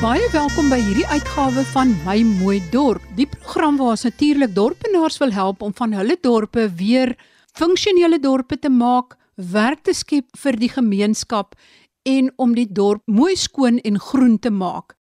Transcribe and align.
Baie 0.00 0.30
welkom 0.32 0.70
by 0.72 0.78
hierdie 0.80 1.04
uitgawe 1.12 1.60
van 1.74 1.90
My 2.06 2.22
Mooi 2.24 2.62
Dorp. 2.72 3.02
Die 3.18 3.26
program 3.28 3.76
waar 3.76 3.98
ons 3.98 4.06
natuurlik 4.06 4.54
dorpenaars 4.56 5.18
wil 5.20 5.34
help 5.36 5.60
om 5.60 5.74
van 5.76 5.92
hulle 5.92 6.14
dorpe 6.24 6.62
weer 6.78 7.12
funksionele 7.52 8.16
dorpe 8.16 8.56
te 8.56 8.70
maak, 8.72 9.18
werk 9.36 9.82
te 9.84 9.92
skep 9.92 10.40
vir 10.40 10.56
die 10.56 10.70
gemeenskap 10.72 11.52
en 12.08 12.30
om 12.40 12.56
die 12.56 12.64
dorp 12.64 13.04
mooi 13.12 13.34
skoon 13.36 13.76
en 13.84 14.00
groen 14.00 14.38
te 14.40 14.48
maak. 14.48 14.96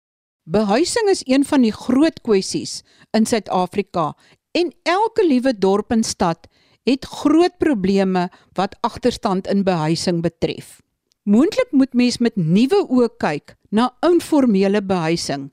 Behuising 0.48 1.12
is 1.12 1.20
een 1.28 1.44
van 1.44 1.68
die 1.68 1.74
groot 1.76 2.24
kwessies 2.24 2.80
in 3.12 3.28
Suid-Afrika 3.28 4.14
en 4.56 4.72
elke 4.88 5.28
liewe 5.28 5.52
dorp 5.52 5.92
en 5.92 6.08
stad 6.08 6.48
het 6.88 7.04
groot 7.04 7.60
probleme 7.60 8.30
wat 8.56 8.80
agterstand 8.80 9.44
in 9.52 9.60
behuising 9.68 10.24
betref. 10.24 10.78
Moontlik 11.26 11.72
moet 11.74 11.90
mens 11.98 12.20
met 12.22 12.36
nuwe 12.38 12.84
oë 12.86 13.08
kyk 13.18 13.56
na 13.74 13.88
informele 14.06 14.78
behuising. 14.78 15.48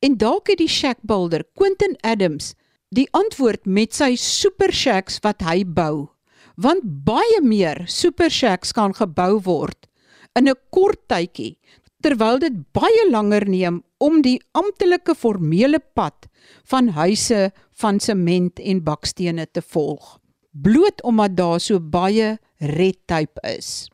En 0.00 0.16
dalk 0.16 0.48
het 0.48 0.62
die 0.62 0.70
shack 0.72 1.02
builder 1.04 1.44
Quentin 1.60 1.98
Adams 2.00 2.54
die 2.88 3.04
antwoord 3.12 3.68
met 3.68 3.92
sy 3.92 4.14
super 4.16 4.72
shacks 4.72 5.20
wat 5.20 5.44
hy 5.44 5.60
bou. 5.68 6.08
Want 6.56 7.04
baie 7.04 7.42
meer 7.44 7.82
super 7.84 8.32
shacks 8.32 8.72
kan 8.72 8.96
gebou 8.96 9.36
word 9.44 9.90
in 10.38 10.48
'n 10.48 10.56
kort 10.72 11.04
tydjie 11.12 11.58
terwyl 12.00 12.40
dit 12.40 12.56
baie 12.72 13.04
langer 13.10 13.44
neem 13.44 13.82
om 14.00 14.22
die 14.22 14.40
amptelike 14.56 15.14
formele 15.14 15.80
pad 15.94 16.30
van 16.64 16.88
huise 16.96 17.52
van 17.82 18.00
sement 18.00 18.58
en 18.58 18.80
bakstene 18.80 19.46
te 19.52 19.60
volg. 19.60 20.18
Bloot 20.52 21.02
omdat 21.02 21.36
daar 21.36 21.60
so 21.60 21.78
baie 21.78 22.38
red 22.58 22.98
tape 23.06 23.40
is. 23.44 23.90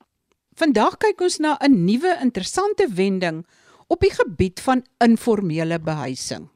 Vandag 0.56 0.94
kyk 0.96 1.20
ons 1.20 1.36
na 1.36 1.58
'n 1.60 1.84
nuwe 1.84 2.16
interessante 2.24 2.88
wending 2.88 3.44
op 3.92 4.00
die 4.00 4.10
gebied 4.10 4.60
van 4.60 4.84
informele 5.04 5.78
behuising. 5.78 6.48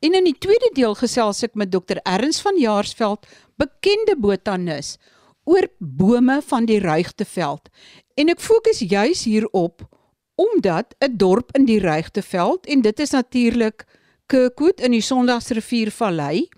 En 0.00 0.14
in 0.14 0.24
die 0.24 0.38
tweede 0.38 0.70
deel 0.74 0.94
gesels 0.94 1.42
ek 1.42 1.54
met 1.54 1.70
Dr. 1.70 1.96
Erns 2.04 2.40
van 2.40 2.58
Jaarsveld, 2.58 3.26
bekende 3.56 4.16
botanis, 4.16 4.98
oor 5.44 5.68
bome 5.78 6.42
van 6.42 6.64
die 6.64 6.80
Ruigteveld. 6.80 7.68
En 8.14 8.28
ek 8.28 8.40
fokus 8.40 8.78
juis 8.78 9.24
hierop 9.24 9.88
omdat 10.34 10.94
'n 11.00 11.16
dorp 11.16 11.56
in 11.56 11.64
die 11.64 11.80
Ruigteveld 11.80 12.66
en 12.66 12.80
dit 12.80 13.00
is 13.00 13.10
natuurlik 13.10 13.86
Kirkwood 14.26 14.80
in 14.80 14.90
die 14.90 15.00
Sondagsriviervallei 15.00 16.48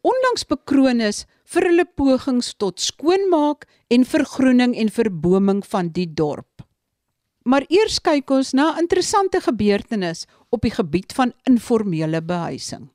onlangs 0.00 0.46
bekroon 0.46 1.00
is 1.00 1.24
vir 1.52 1.68
hulle 1.68 1.84
pogings 1.84 2.54
tot 2.56 2.80
skoonmaak 2.80 3.66
en 3.92 4.06
vergroening 4.08 4.72
en 4.78 4.88
verboming 4.88 5.60
van 5.68 5.90
die 5.92 6.08
dorp. 6.08 6.64
Maar 7.44 7.66
eers 7.68 7.98
kyk 8.00 8.30
ons 8.30 8.52
na 8.54 8.72
'n 8.72 8.86
interessante 8.86 9.40
gebeurtenis 9.40 10.26
op 10.50 10.62
die 10.62 10.70
gebied 10.70 11.12
van 11.12 11.32
informele 11.44 12.22
behuising. 12.22 12.88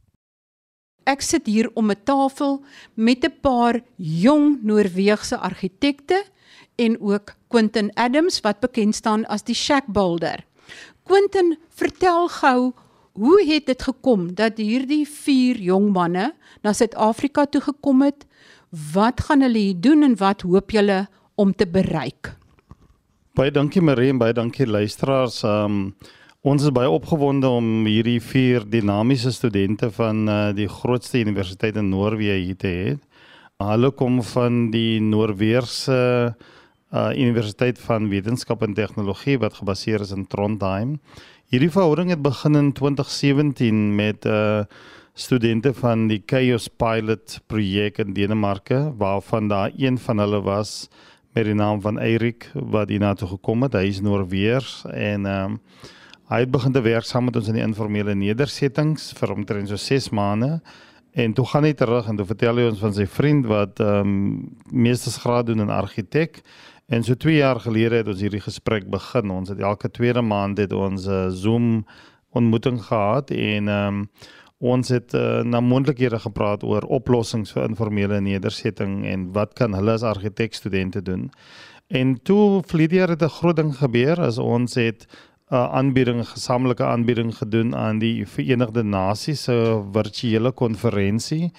Ek 1.06 1.22
sit 1.22 1.46
hier 1.46 1.70
om 1.76 1.92
'n 1.92 2.04
tafel 2.04 2.64
met 2.96 3.24
'n 3.24 3.40
paar 3.42 3.82
jong 3.98 4.64
Noorweegse 4.64 5.38
argitekte 5.38 6.24
en 6.76 7.00
ook 7.02 7.36
Quentin 7.48 7.92
Adams 7.96 8.42
wat 8.42 8.60
bekend 8.60 8.96
staan 8.96 9.26
as 9.26 9.44
die 9.44 9.56
Shack 9.56 9.86
Builder. 9.88 10.46
Quentin, 11.04 11.58
vertel 11.70 12.28
gou, 12.28 12.74
hoe 13.14 13.46
het 13.46 13.66
dit 13.66 13.82
gekom 13.82 14.36
dat 14.36 14.58
hierdie 14.58 15.08
vier 15.08 15.58
jong 15.58 15.90
manne 15.94 16.34
na 16.62 16.74
Suid-Afrika 16.74 17.46
toe 17.46 17.62
gekom 17.62 18.02
het 18.02 18.26
Wat 18.78 19.22
gaan 19.26 19.42
hulle 19.42 19.58
hier 19.58 19.80
doen 19.82 20.04
en 20.04 20.16
wat 20.20 20.44
hoop 20.46 20.72
julle 20.72 21.08
om 21.36 21.54
te 21.56 21.66
bereik? 21.68 22.34
Baie 23.38 23.52
dankie 23.54 23.82
Marie 23.82 24.12
en 24.12 24.20
baie 24.22 24.36
dankie 24.36 24.68
luisteraars. 24.68 25.42
Um 25.48 25.96
ons 26.48 26.64
is 26.64 26.72
baie 26.72 26.88
opgewonde 26.88 27.50
om 27.50 27.88
hierdie 27.90 28.20
vier 28.24 28.64
dinamiese 28.72 29.34
studente 29.36 29.90
van 29.92 30.22
uh, 30.30 30.36
die 30.56 30.68
grootste 30.72 31.20
universiteit 31.20 31.76
in 31.76 31.90
Noorwe 31.92 32.38
hier 32.38 32.56
te 32.56 32.70
hê. 32.72 32.94
Hulle 33.60 33.90
kom 33.92 34.22
van 34.24 34.70
die 34.72 35.02
Noorweerse 35.04 35.98
uh, 36.32 37.10
Universiteit 37.18 37.82
van 37.84 38.08
Wetenskap 38.08 38.64
en 38.64 38.78
Tegnologie 38.78 39.36
wat 39.42 39.60
gebaseer 39.60 40.06
is 40.06 40.14
in 40.16 40.28
Trondheim. 40.32 41.00
Hierdie 41.52 41.74
verhouding 41.74 42.14
het 42.14 42.24
begin 42.24 42.56
in 42.56 42.72
2017 42.78 43.84
met 43.96 44.24
'n 44.24 44.30
uh, 44.30 44.64
studente 45.18 45.72
van 45.74 46.04
die 46.12 46.20
Chaos 46.30 46.68
Pilot 46.70 47.40
projek 47.50 47.98
in 48.04 48.14
Denemarke 48.14 48.94
waarvan 48.98 49.48
daar 49.50 49.72
een 49.74 49.98
van 49.98 50.20
hulle 50.22 50.42
was 50.46 50.90
met 51.34 51.48
die 51.50 51.56
naam 51.58 51.82
van 51.82 51.98
Erik 51.98 52.52
wat 52.54 52.90
hier 52.94 53.02
na 53.02 53.16
toe 53.18 53.28
gekom 53.28 53.66
het. 53.66 53.74
Hy 53.74 53.90
is 53.90 54.02
Noorweers 54.06 54.84
en 54.94 55.26
ehm 55.26 55.58
um, 55.58 55.60
hy 56.28 56.42
het 56.44 56.52
begin 56.52 56.74
te 56.76 56.84
werk 56.84 57.06
saam 57.08 57.24
met 57.24 57.38
ons 57.40 57.48
in 57.48 57.56
die 57.56 57.64
informele 57.64 58.14
nedersettings 58.14 59.14
vir 59.16 59.32
omtrent 59.34 59.70
so 59.72 59.80
6 59.80 60.10
maande. 60.12 60.60
En 61.16 61.34
toe 61.34 61.46
gaan 61.50 61.64
hy 61.64 61.74
terug 61.74 62.10
en 62.12 62.18
toe 62.20 62.26
vertel 62.28 62.60
hy 62.60 62.70
ons 62.70 62.82
van 62.84 62.94
sy 62.94 63.10
vriend 63.10 63.48
wat 63.50 63.82
ehm 63.82 64.00
um, 64.06 64.16
meestersgraad 64.70 65.50
doen 65.50 65.66
in 65.66 65.74
argitek. 65.74 66.44
En 66.86 67.04
so 67.04 67.16
2 67.16 67.40
jaar 67.42 67.60
gelede 67.66 68.04
het 68.04 68.08
ons 68.08 68.22
hierdie 68.22 68.44
gesprek 68.44 68.86
begin. 68.90 69.32
Ons 69.32 69.50
het 69.50 69.60
elke 69.60 69.90
tweede 69.90 70.22
maand 70.22 70.58
het 70.62 70.74
ons 70.74 71.08
'n 71.08 71.12
uh, 71.12 71.30
Zoom 71.30 71.88
ontmoeting 72.30 72.84
gehad 72.86 73.32
en 73.32 73.68
ehm 73.68 73.88
um, 73.88 74.10
Ons 74.58 74.90
het 74.90 75.14
uh, 75.14 75.44
na 75.46 75.60
moontlikhede 75.62 76.20
gepraat 76.20 76.64
oor 76.64 76.82
oplossings 76.90 77.52
vir 77.54 77.68
informele 77.68 78.18
nedersetting 78.22 79.04
en 79.06 79.32
wat 79.34 79.54
kan 79.54 79.74
hulle 79.78 79.94
as 79.94 80.04
argitekstudente 80.04 81.02
doen. 81.02 81.30
En 81.88 82.16
toe 82.26 82.64
vlede 82.66 82.96
jaar 82.96 83.14
het 83.14 83.22
'n 83.22 83.38
groot 83.40 83.56
ding 83.56 83.76
gebeur 83.78 84.20
as 84.20 84.38
ons 84.38 84.76
het 84.76 85.06
'n 85.06 85.56
uh, 85.56 85.70
aanbieding 85.80 86.28
gesamentlike 86.28 86.84
aanbieding 86.84 87.38
gedoen 87.38 87.76
aan 87.76 88.00
die 88.00 88.26
Verenigde 88.26 88.84
Nasies 88.84 89.44
se 89.44 89.84
virtuele 89.92 90.52
konferensie 90.52 91.52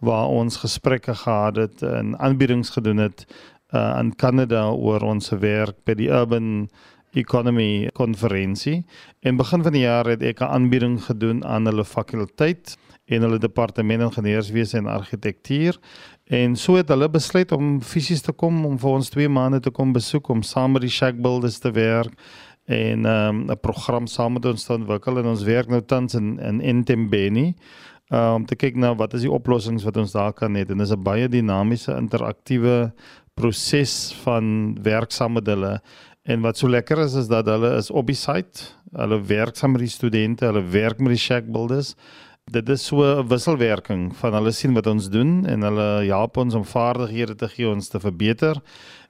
waar 0.00 0.26
ons 0.26 0.56
gesprekke 0.56 1.14
gehad 1.14 1.56
het 1.56 1.82
en 1.82 2.18
aanbiedings 2.18 2.70
gedoen 2.70 2.96
het 2.96 3.26
uh, 3.74 3.96
in 4.00 4.16
Kanada 4.16 4.70
oor 4.70 5.00
ons 5.00 5.28
werk 5.28 5.76
by 5.84 5.94
die 5.94 6.08
Urban 6.08 6.68
Economy 7.16 7.88
konferensie. 7.92 8.84
En 9.20 9.36
begin 9.36 9.62
van 9.62 9.72
die 9.72 9.82
jaar 9.82 10.06
het 10.06 10.22
ek 10.22 10.40
'n 10.40 10.52
aanbieding 10.52 11.02
gedoen 11.04 11.44
aan 11.44 11.64
hulle 11.64 11.84
fakulteit 11.84 12.76
en 13.06 13.22
hulle 13.22 13.38
departement 13.38 14.02
ingenieurswese 14.02 14.76
en 14.76 14.86
argitektuur. 14.86 15.78
En 16.24 16.56
so 16.56 16.74
het 16.74 16.88
hulle 16.88 17.08
besluit 17.08 17.52
om 17.52 17.82
fisies 17.82 18.20
te 18.20 18.32
kom 18.32 18.64
om 18.64 18.78
vir 18.78 18.90
ons 18.90 19.08
2 19.08 19.28
maande 19.28 19.60
te 19.60 19.70
kom 19.70 19.92
besoek 19.92 20.28
om 20.28 20.42
saam 20.42 20.72
met 20.72 20.82
die 20.82 20.90
shack 20.90 21.20
builders 21.22 21.58
te 21.58 21.70
werk 21.70 22.12
en 22.66 23.06
ehm, 23.06 23.36
'n 23.44 23.50
um, 23.50 23.60
program 23.60 24.06
saam 24.06 24.32
met 24.32 24.44
ons 24.44 24.64
te 24.64 24.72
ontwikkel 24.72 25.18
en 25.18 25.26
ons 25.26 25.42
werk 25.42 25.68
nou 25.68 25.80
tans 25.80 26.14
in 26.14 26.38
in 26.38 26.60
Entembeni 26.60 27.54
uh, 28.08 28.32
om 28.34 28.46
te 28.46 28.56
kyk 28.56 28.76
na 28.76 28.94
wat 28.94 29.14
is 29.14 29.24
die 29.26 29.30
oplossings 29.30 29.84
wat 29.84 29.96
ons 29.96 30.12
daar 30.12 30.32
kan 30.32 30.54
hê 30.54 30.64
en 30.66 30.66
dit 30.66 30.80
is 30.80 30.92
'n 30.92 31.02
baie 31.02 31.28
dinamiese 31.28 31.96
interaktiewe 31.96 32.92
proses 33.34 34.14
van 34.24 34.76
werk 34.82 35.12
saam 35.12 35.32
met 35.32 35.46
hulle 35.46 35.80
En 36.26 36.40
wat 36.42 36.58
so 36.58 36.68
lekker 36.68 36.98
is 36.98 37.14
is 37.14 37.28
dat 37.30 37.46
hulle 37.46 37.76
is 37.78 37.90
op 37.90 38.08
die 38.10 38.18
site. 38.18 38.72
Hulle 38.98 39.20
werk 39.28 39.56
saam 39.56 39.76
met 39.76 39.84
die 39.84 39.92
studente, 39.92 40.48
hulle 40.48 40.64
werk 40.74 40.98
met 40.98 41.14
die 41.14 41.22
shack 41.22 41.46
builders. 41.54 41.94
Dit 42.50 42.68
is 42.68 42.86
so 42.86 43.02
'n 43.02 43.28
wisselwerking 43.28 44.16
van 44.16 44.32
hulle 44.34 44.50
sien 44.50 44.74
wat 44.74 44.86
ons 44.86 45.08
doen 45.10 45.46
en 45.46 45.62
hulle 45.62 46.06
help 46.06 46.36
ons 46.36 46.54
om 46.54 46.64
vaardighede 46.64 47.34
te 47.34 47.48
gee 47.48 47.68
ons 47.68 47.88
te 47.88 48.00
verbeter. 48.00 48.56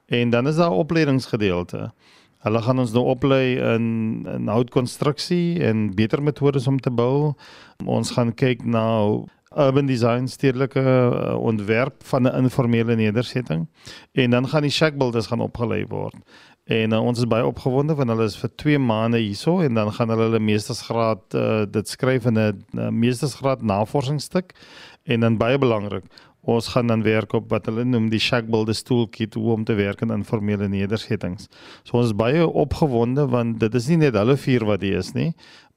En 0.05 0.29
dan 0.29 0.47
is 0.47 0.55
daar 0.55 0.71
opleidingsgedeelte. 0.71 1.91
Hulle 2.39 2.61
gaan 2.61 2.79
ons 2.79 2.91
nou 2.91 3.05
oplei 3.05 3.57
in 3.75 4.27
in 4.33 4.47
houtkonstruksie 4.47 5.63
en 5.63 5.95
beter 5.95 6.23
metodes 6.23 6.67
om 6.67 6.79
te 6.79 6.91
bou. 6.91 7.33
Ons 7.85 8.11
gaan 8.11 8.33
kyk 8.33 8.65
na 8.65 9.09
urban 9.57 9.85
design 9.85 10.27
stedelike 10.27 10.79
uh, 10.79 11.35
ontwerp 11.39 12.03
van 12.03 12.21
'n 12.23 12.43
informele 12.43 12.95
nedersetting 12.95 13.67
en 14.11 14.29
dan 14.29 14.47
gaan 14.47 14.61
die 14.61 14.71
shack 14.71 14.97
builders 14.97 15.27
gaan 15.27 15.39
opgelei 15.39 15.85
word. 15.87 16.15
En 16.67 16.93
uh, 16.93 16.99
ons 16.99 17.19
is 17.19 17.27
baie 17.31 17.45
opgewonde 17.47 17.95
want 17.95 18.11
hulle 18.11 18.27
is 18.27 18.35
vir 18.41 18.51
2 18.59 18.79
maande 18.83 19.21
hierso 19.23 19.61
en 19.63 19.77
dan 19.79 19.91
gaan 19.95 20.11
hulle 20.11 20.27
hulle 20.27 20.43
meestersgraad 20.43 21.37
uh, 21.39 21.63
dit 21.71 21.87
skryf 21.87 22.27
in 22.27 22.39
'n 22.39 22.91
meestersgraad 22.91 23.63
navorsingsstuk 23.63 24.51
en 25.07 25.19
dan 25.23 25.37
baie 25.39 25.57
belangrik 25.57 26.03
ons 26.47 26.67
gaan 26.67 26.87
dan 26.87 27.03
werk 27.03 27.33
op 27.33 27.49
wat 27.51 27.65
hulle 27.67 27.83
noem 27.83 28.07
die 28.09 28.19
Shack 28.23 28.47
Builder 28.47 28.75
Toolkit 28.83 29.35
hoe 29.35 29.51
om 29.51 29.63
te 29.67 29.75
werk 29.75 30.01
in 30.01 30.13
informele 30.15 30.69
nedersettings. 30.71 31.49
So 31.83 31.99
ons 31.99 32.13
is 32.13 32.15
baie 32.15 32.45
opgewonde 32.47 33.27
want 33.27 33.59
dit 33.59 33.75
is 33.75 33.87
nie 33.91 33.99
net 34.05 34.15
hulle 34.15 34.37
vier 34.39 34.63
wat 34.67 34.85
hier 34.85 35.01
is 35.01 35.11
nie, 35.15 35.33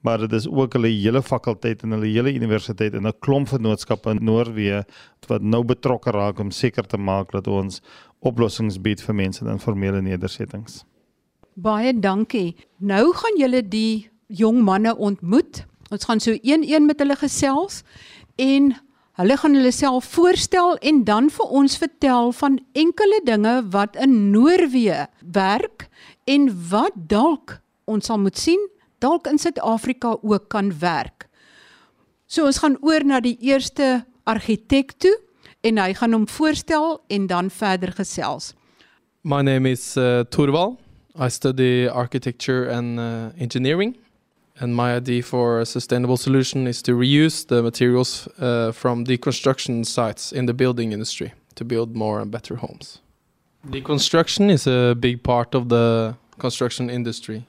maar 0.06 0.22
dit 0.22 0.32
is 0.38 0.46
ook 0.48 0.76
hulle 0.78 0.92
hele 0.92 1.22
fakulteit 1.26 1.82
en 1.82 1.96
hulle 1.96 2.12
hele 2.12 2.34
universiteit 2.38 2.94
en 2.94 3.06
'n 3.06 3.18
klomp 3.18 3.48
vennootskappe 3.48 4.10
in 4.10 4.24
Noorwe 4.24 4.84
wat 5.28 5.42
nou 5.42 5.64
betrokke 5.64 6.10
raak 6.10 6.38
om 6.38 6.50
seker 6.50 6.86
te 6.86 6.96
maak 6.96 7.32
dat 7.32 7.48
ons 7.48 7.82
oplossings 8.20 8.78
bied 8.80 9.02
vir 9.02 9.16
mense 9.16 9.42
in 9.44 9.50
informele 9.52 10.02
nedersettings. 10.04 10.84
Baie 11.54 11.92
dankie. 11.92 12.56
Nou 12.78 13.12
gaan 13.16 13.38
julle 13.40 13.62
die 13.66 14.10
jong 14.28 14.62
manne 14.64 14.94
ontmoet. 14.96 15.64
Ons 15.90 16.06
gaan 16.06 16.20
so 16.20 16.36
een-een 16.42 16.86
met 16.86 17.00
hulle 17.02 17.16
gesels 17.18 17.82
en 18.36 18.74
hulle 19.20 19.36
gaan 19.36 19.56
hulle 19.58 19.72
self 19.74 20.06
voorstel 20.14 20.76
en 20.86 21.02
dan 21.04 21.30
vir 21.30 21.54
ons 21.60 21.76
vertel 21.76 22.32
van 22.32 22.60
enkele 22.72 23.20
dinge 23.24 23.54
wat 23.74 23.96
in 23.96 24.30
Noorwe 24.30 25.06
werk 25.20 25.88
en 26.24 26.48
wat 26.70 26.94
dalk 27.10 27.58
ons 27.90 28.06
sal 28.06 28.20
moet 28.22 28.38
sien 28.38 28.62
dalk 29.00 29.26
in 29.26 29.40
Suid-Afrika 29.40 30.16
ook 30.22 30.48
kan 30.52 30.72
werk. 30.78 31.26
So 32.28 32.46
ons 32.46 32.60
gaan 32.62 32.76
oor 32.84 33.04
na 33.04 33.20
die 33.24 33.36
eerste 33.42 34.04
argitek 34.28 34.92
toe 35.00 35.16
en 35.60 35.78
hy 35.78 35.92
gaan 35.94 36.12
hom 36.12 36.28
voorstel 36.28 37.00
en 37.08 37.26
dan 37.26 37.50
verder 37.50 37.92
gesels. 37.92 38.54
My 39.22 39.42
name 39.42 39.66
is 39.70 39.96
uh, 39.96 40.24
Torvald. 40.30 40.78
I 41.18 41.28
study 41.28 41.88
architecture 41.88 42.68
and 42.68 42.98
uh, 42.98 43.30
engineering. 43.38 43.96
And 44.60 44.74
my 44.74 44.94
idea 44.94 45.22
for 45.22 45.60
a 45.60 45.66
sustainable 45.66 46.16
solution 46.16 46.66
is 46.66 46.82
to 46.82 46.92
reuse 46.92 47.46
the 47.46 47.62
materials 47.62 48.28
uh, 48.38 48.72
from 48.72 49.04
deconstruction 49.04 49.84
sites 49.86 50.32
in 50.32 50.46
the 50.46 50.54
building 50.54 50.92
industry 50.92 51.32
to 51.54 51.64
build 51.64 51.96
more 51.96 52.20
and 52.20 52.30
better 52.30 52.56
homes. 52.56 53.00
Deconstruction 53.66 54.50
is 54.50 54.66
a 54.66 54.94
big 54.94 55.22
part 55.22 55.54
of 55.54 55.68
the 55.68 56.14
construction 56.38 56.90
industry. 56.90 57.46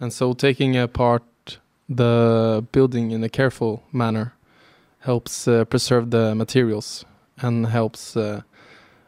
And 0.00 0.12
so 0.12 0.32
taking 0.32 0.76
apart 0.76 1.22
the 1.88 2.64
building 2.72 3.10
in 3.10 3.22
a 3.24 3.28
careful 3.28 3.82
manner 3.92 4.34
helps 5.00 5.48
uh, 5.48 5.64
preserve 5.64 6.10
the 6.10 6.34
materials 6.34 7.04
and 7.42 7.66
helps 7.66 8.16
uh, 8.16 8.42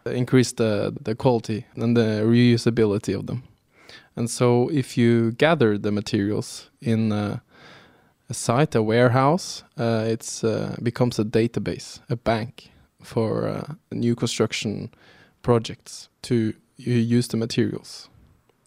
increase 0.07 0.53
the, 0.53 0.95
the 1.01 1.15
quality 1.15 1.67
and 1.77 1.97
the 1.97 2.23
reusability 2.25 3.17
of 3.17 3.27
them. 3.27 3.43
And 4.17 4.31
so, 4.31 4.69
if 4.69 4.97
you 4.97 5.33
gather 5.33 5.77
the 5.77 5.91
materials 5.91 6.71
in 6.81 7.11
a, 7.11 7.43
a 8.29 8.35
site, 8.35 8.75
a 8.75 8.83
warehouse, 8.83 9.65
uh, 9.79 10.05
it 10.07 10.41
uh, 10.45 10.77
becomes 10.83 11.19
a 11.19 11.25
database, 11.25 12.01
a 12.09 12.17
bank 12.17 12.71
for 13.03 13.49
uh, 13.49 13.75
new 13.91 14.15
construction 14.15 14.91
projects 15.43 16.09
to 16.23 16.55
use 16.77 17.29
the 17.29 17.37
materials. 17.37 18.09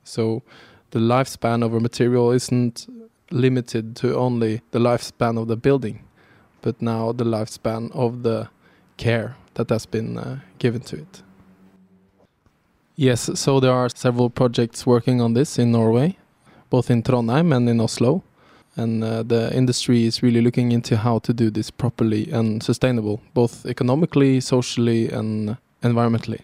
So, 0.03 0.43
the 0.91 0.99
lifespan 0.99 1.63
of 1.63 1.73
a 1.73 1.79
material 1.79 2.31
isn't 2.31 2.87
limited 3.31 3.95
to 3.97 4.15
only 4.15 4.61
the 4.71 4.79
lifespan 4.79 5.37
of 5.41 5.47
the 5.47 5.57
building, 5.57 6.03
but 6.61 6.81
now 6.81 7.11
the 7.11 7.25
lifespan 7.25 7.91
of 7.93 8.23
the 8.23 8.49
care 8.97 9.35
that 9.53 9.69
has 9.69 9.85
been 9.85 10.17
uh, 10.17 10.39
given 10.59 10.81
to 10.81 10.97
it. 10.97 11.23
Yes, 12.95 13.29
so 13.35 13.59
there 13.59 13.73
are 13.73 13.89
several 13.89 14.29
projects 14.29 14.85
working 14.85 15.21
on 15.21 15.33
this 15.33 15.59
in 15.59 15.71
Norway, 15.71 16.17
both 16.69 16.89
in 16.89 17.03
Trondheim 17.03 17.55
and 17.55 17.69
in 17.69 17.79
Oslo. 17.79 18.23
And 18.75 19.03
uh, 19.03 19.23
the 19.23 19.55
industry 19.55 20.05
is 20.05 20.21
really 20.21 20.41
looking 20.41 20.71
into 20.71 20.97
how 20.97 21.19
to 21.19 21.33
do 21.33 21.49
this 21.49 21.71
properly 21.71 22.29
and 22.31 22.61
sustainable, 22.61 23.21
both 23.33 23.65
economically, 23.65 24.39
socially 24.39 25.09
and 25.09 25.57
environmentally. 25.83 26.41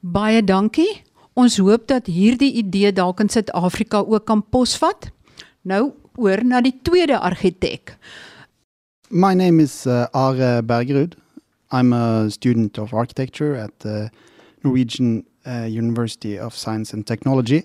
Baie 0.00 0.42
dankie. 0.42 1.02
Ons 1.34 1.56
hoop 1.56 1.86
dat 1.88 2.06
hierdie 2.06 2.52
idee 2.60 2.92
dalk 2.92 3.20
in 3.22 3.30
Suid-Afrika 3.30 4.02
ook 4.02 4.26
kan 4.26 4.42
posvat. 4.42 5.10
Nou 5.62 5.92
oor 6.18 6.42
na 6.44 6.60
die 6.60 6.74
tweede 6.82 7.18
argitek. 7.18 7.96
My 9.08 9.34
name 9.34 9.62
is 9.62 9.86
uh, 9.86 10.06
Are 10.12 10.62
Bergerud. 10.62 11.16
I'm 11.72 11.94
a 11.94 12.30
student 12.30 12.78
of 12.78 12.92
architecture 12.92 13.56
at 13.56 13.78
the 13.80 14.10
Norwegian 14.62 15.24
uh, 15.46 15.62
University 15.62 16.38
of 16.38 16.54
Science 16.54 16.92
and 16.92 17.06
Technology. 17.06 17.64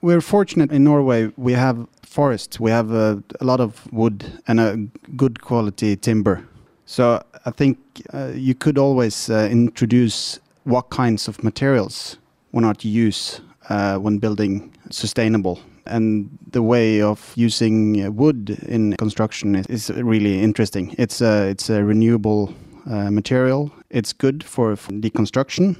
We're 0.00 0.20
fortunate 0.20 0.70
in 0.70 0.84
Norway. 0.84 1.32
We 1.36 1.54
have 1.54 1.86
forests. 2.02 2.60
We 2.60 2.70
have 2.70 2.92
a 2.92 3.22
lot 3.40 3.60
of 3.60 3.92
wood 3.92 4.24
and 4.46 4.60
a 4.60 4.76
good 5.16 5.42
quality 5.42 5.96
timber. 5.96 6.46
So 6.86 7.22
I 7.44 7.50
think 7.50 7.78
uh, 8.14 8.30
you 8.34 8.54
could 8.54 8.78
always 8.78 9.28
uh, 9.28 9.48
introduce 9.50 10.38
what 10.64 10.90
kinds 10.90 11.26
of 11.26 11.42
materials 11.42 12.18
one 12.52 12.64
are 12.64 12.74
to 12.74 12.88
use 12.88 13.40
uh, 13.68 13.96
when 13.96 14.18
building 14.18 14.72
sustainable. 14.90 15.60
And 15.86 16.30
the 16.52 16.62
way 16.62 17.02
of 17.02 17.32
using 17.34 18.04
uh, 18.04 18.10
wood 18.12 18.50
in 18.68 18.94
construction 18.96 19.56
is, 19.56 19.90
is 19.90 19.90
really 19.90 20.40
interesting. 20.40 20.94
It's 20.98 21.20
a, 21.20 21.48
it's 21.48 21.68
a 21.68 21.82
renewable 21.84 22.54
Uh, 22.86 23.10
material. 23.10 23.70
It's 23.90 24.12
good 24.12 24.42
for, 24.42 24.76
for 24.76 24.92
deconstruction 24.92 25.76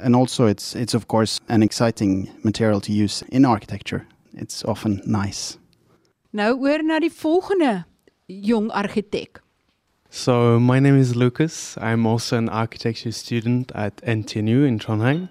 and 0.00 0.16
also 0.16 0.46
it's 0.46 0.74
it's 0.74 0.94
of 0.94 1.08
course 1.08 1.40
an 1.48 1.62
exciting 1.62 2.30
material 2.42 2.80
to 2.80 2.92
use 2.92 3.22
in 3.28 3.44
architecture. 3.44 4.06
It's 4.34 4.64
often 4.64 5.02
nice. 5.06 5.58
Nou 6.32 6.58
oor 6.58 6.82
na 6.82 6.98
die 6.98 7.10
volgende 7.10 7.84
jong 8.26 8.70
argitek. 8.70 9.40
So 10.10 10.60
my 10.60 10.80
name 10.80 10.98
is 10.98 11.16
Lucas. 11.16 11.76
I'm 11.78 12.06
also 12.06 12.36
an 12.36 12.48
architecture 12.48 13.12
student 13.12 13.72
at 13.74 13.96
NTNU 14.02 14.66
in 14.66 14.78
Trondheim. 14.78 15.28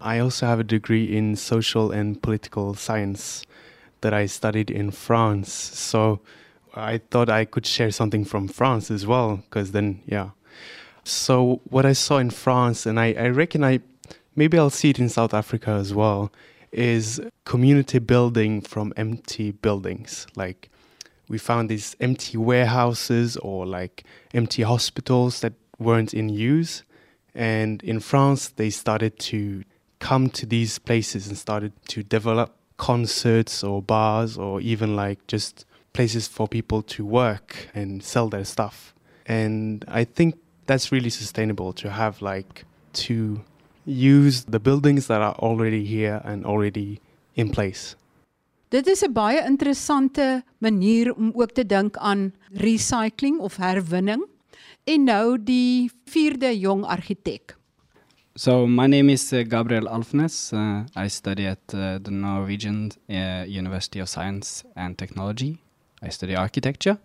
I 0.00 0.18
also 0.18 0.46
have 0.46 0.60
a 0.60 0.64
degree 0.64 1.04
in 1.04 1.36
social 1.36 1.90
and 1.90 2.20
political 2.22 2.74
science 2.74 3.44
that 4.00 4.14
I 4.14 4.26
studied 4.26 4.70
in 4.70 4.90
France. 4.90 5.52
So 5.52 6.20
I 6.74 7.00
thought 7.10 7.28
I 7.28 7.44
could 7.44 7.66
share 7.66 7.90
something 7.90 8.24
from 8.24 8.48
France 8.48 8.90
as 8.90 9.06
well, 9.06 9.36
because 9.36 9.72
then, 9.72 10.00
yeah, 10.06 10.30
so 11.06 11.60
what 11.70 11.86
I 11.86 11.92
saw 11.92 12.18
in 12.18 12.30
France, 12.30 12.84
and 12.84 12.98
I, 12.98 13.12
I 13.12 13.28
reckon 13.28 13.62
I 13.62 13.80
maybe 14.34 14.58
I'll 14.58 14.70
see 14.70 14.90
it 14.90 14.98
in 14.98 15.08
South 15.08 15.32
Africa 15.32 15.70
as 15.70 15.94
well, 15.94 16.32
is 16.72 17.20
community 17.44 17.98
building 18.00 18.60
from 18.60 18.92
empty 18.96 19.52
buildings. 19.52 20.26
Like 20.34 20.68
we 21.28 21.38
found 21.38 21.68
these 21.68 21.94
empty 22.00 22.36
warehouses 22.36 23.36
or 23.36 23.66
like 23.66 24.04
empty 24.34 24.62
hospitals 24.62 25.40
that 25.40 25.52
weren't 25.78 26.12
in 26.12 26.28
use. 26.28 26.82
And 27.34 27.82
in 27.82 28.00
France, 28.00 28.48
they 28.48 28.70
started 28.70 29.18
to 29.20 29.62
come 30.00 30.28
to 30.30 30.44
these 30.44 30.78
places 30.78 31.28
and 31.28 31.38
started 31.38 31.72
to 31.88 32.02
develop 32.02 32.54
concerts 32.78 33.62
or 33.62 33.80
bars 33.80 34.36
or 34.36 34.60
even 34.60 34.96
like 34.96 35.26
just 35.26 35.64
places 35.92 36.26
for 36.26 36.48
people 36.48 36.82
to 36.82 37.04
work 37.04 37.68
and 37.74 38.02
sell 38.02 38.28
their 38.28 38.44
stuff. 38.44 38.94
And 39.24 39.84
I 39.88 40.04
think 40.04 40.36
that's 40.66 40.90
really 40.92 41.10
sustainable 41.10 41.72
to 41.72 41.90
have 41.90 42.20
like 42.20 42.64
to 42.92 43.40
use 43.84 44.44
the 44.44 44.58
buildings 44.58 45.06
that 45.06 45.22
are 45.22 45.34
already 45.38 45.84
here 45.84 46.20
and 46.24 46.44
already 46.44 47.00
in 47.34 47.50
place. 47.50 47.96
Dit 48.68 48.86
is 48.86 49.02
'n 49.02 49.12
baie 49.12 49.44
interessante 49.46 50.44
manier 50.58 51.14
om 51.14 51.32
ook 51.34 51.52
te 51.52 51.66
dink 51.66 51.96
aan 51.96 52.34
recycling 52.50 53.38
of 53.38 53.56
herwinning. 53.56 54.26
En 54.84 55.04
nou 55.04 55.42
die 55.42 55.90
vierde 56.04 56.58
jong 56.58 56.84
argitek. 56.84 57.56
So 58.34 58.66
my 58.66 58.86
name 58.86 59.12
is 59.12 59.32
uh, 59.32 59.44
Gabriel 59.48 59.88
Alfnes. 59.88 60.52
Uh, 60.52 60.84
I 60.94 61.08
study 61.08 61.46
at 61.46 61.74
uh, 61.74 61.98
the 62.02 62.10
Norwegian 62.10 62.90
uh, 63.08 63.44
University 63.46 64.00
of 64.00 64.08
Science 64.08 64.64
and 64.74 64.98
Technology. 64.98 65.58
I 66.02 66.10
study 66.10 66.36
architecture. 66.36 66.98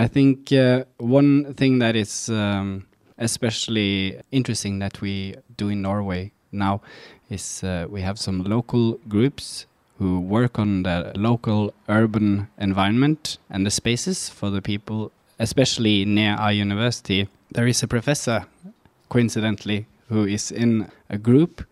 I 0.00 0.08
think 0.08 0.50
uh, 0.50 0.84
one 0.96 1.52
thing 1.52 1.80
that 1.80 1.94
is 1.94 2.30
um, 2.30 2.86
especially 3.18 4.18
interesting 4.32 4.78
that 4.78 5.02
we 5.02 5.34
do 5.58 5.68
in 5.68 5.82
Norway 5.82 6.32
now 6.52 6.80
is 7.28 7.62
uh, 7.62 7.86
we 7.86 8.00
have 8.00 8.18
some 8.18 8.42
local 8.42 8.94
groups 9.08 9.66
who 9.98 10.18
work 10.20 10.58
on 10.58 10.84
the 10.84 11.12
local 11.16 11.74
urban 11.90 12.48
environment 12.56 13.36
and 13.50 13.66
the 13.66 13.70
spaces 13.70 14.30
for 14.30 14.48
the 14.48 14.62
people, 14.62 15.12
especially 15.38 16.06
near 16.06 16.34
our 16.36 16.52
university. 16.52 17.28
There 17.52 17.66
is 17.66 17.82
a 17.82 17.86
professor, 17.86 18.46
coincidentally, 19.10 19.86
who 20.08 20.24
is 20.24 20.50
in 20.50 20.90
a 21.10 21.18
group. 21.18 21.62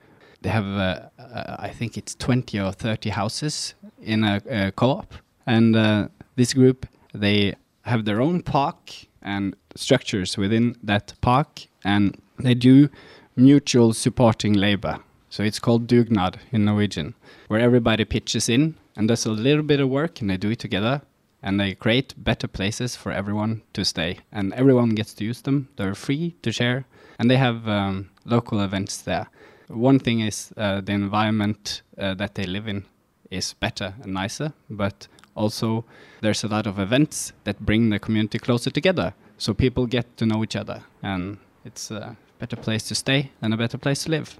They 0.43 0.51
have, 0.51 0.67
uh, 0.67 1.09
uh, 1.19 1.57
I 1.61 1.71
think 1.71 1.97
it's 1.97 2.15
20 2.17 2.61
or 2.61 2.73
30 2.73 3.09
houses 3.09 3.73
in 4.03 4.23
a, 4.23 4.43
a 4.51 4.73
co 4.73 4.91
op. 4.91 5.15
And 5.47 5.75
uh, 5.75 6.09
this 6.37 6.53
group, 6.53 6.87
they 7.15 7.55
have 7.89 8.05
their 8.05 8.21
own 8.21 8.43
park 8.43 8.93
and 9.23 9.57
structures 9.75 10.37
within 10.39 10.77
that 10.83 11.15
park, 11.21 11.67
and 11.85 12.21
they 12.39 12.55
do 12.55 12.89
mutual 13.37 13.93
supporting 13.93 14.53
labor. 14.53 14.99
So 15.31 15.43
it's 15.43 15.59
called 15.59 15.87
dugnad 15.87 16.37
in 16.53 16.65
Norwegian, 16.65 17.15
where 17.49 17.61
everybody 17.61 18.05
pitches 18.05 18.49
in 18.49 18.75
and 18.97 19.09
does 19.09 19.27
a 19.27 19.31
little 19.31 19.63
bit 19.63 19.81
of 19.81 19.89
work, 19.89 20.21
and 20.21 20.31
they 20.31 20.37
do 20.37 20.51
it 20.51 20.59
together, 20.59 21.03
and 21.43 21.61
they 21.61 21.75
create 21.75 22.15
better 22.17 22.49
places 22.49 22.97
for 22.97 23.13
everyone 23.13 23.63
to 23.73 23.85
stay, 23.85 24.19
and 24.33 24.53
everyone 24.55 24.91
gets 24.91 25.15
to 25.15 25.25
use 25.25 25.43
them. 25.43 25.69
They're 25.77 25.95
free 25.95 26.35
to 26.43 26.53
share, 26.53 26.85
and 27.19 27.31
they 27.31 27.37
have 27.37 27.69
um, 27.69 28.11
local 28.25 28.61
events 28.61 29.03
there. 29.03 29.29
One 29.69 29.99
thing 29.99 30.21
is 30.21 30.53
uh, 30.57 30.81
the 30.81 30.93
environment 30.93 31.83
uh, 31.99 32.15
that 32.15 32.35
they 32.35 32.45
live 32.45 32.67
in 32.67 32.87
is 33.31 33.53
better 33.53 33.95
and 34.03 34.15
nicer, 34.15 34.53
but 34.71 35.07
also 35.39 35.85
there's 36.21 36.45
a 36.45 36.49
lot 36.49 36.67
of 36.67 36.79
events 36.79 37.33
that 37.45 37.61
bring 37.61 37.91
the 37.91 37.99
community 37.99 38.39
closer 38.39 38.71
together 38.71 39.15
so 39.39 39.55
people 39.55 39.87
get 39.87 40.17
to 40.17 40.27
know 40.27 40.43
each 40.43 40.57
other 40.57 40.83
and 41.03 41.39
it's 41.65 41.91
a 41.91 42.17
better 42.39 42.57
place 42.57 42.83
to 42.89 42.95
stay 42.95 43.31
and 43.41 43.55
a 43.55 43.57
better 43.57 43.79
place 43.79 44.05
to 44.05 44.11
live. 44.11 44.39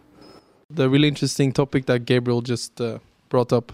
The 0.71 0.89
really 0.91 1.09
interesting 1.09 1.53
topic 1.53 1.87
that 1.87 2.05
gabriel 2.05 2.43
just 2.43 2.81
uh, 2.81 2.99
brought 3.29 3.53
up 3.53 3.73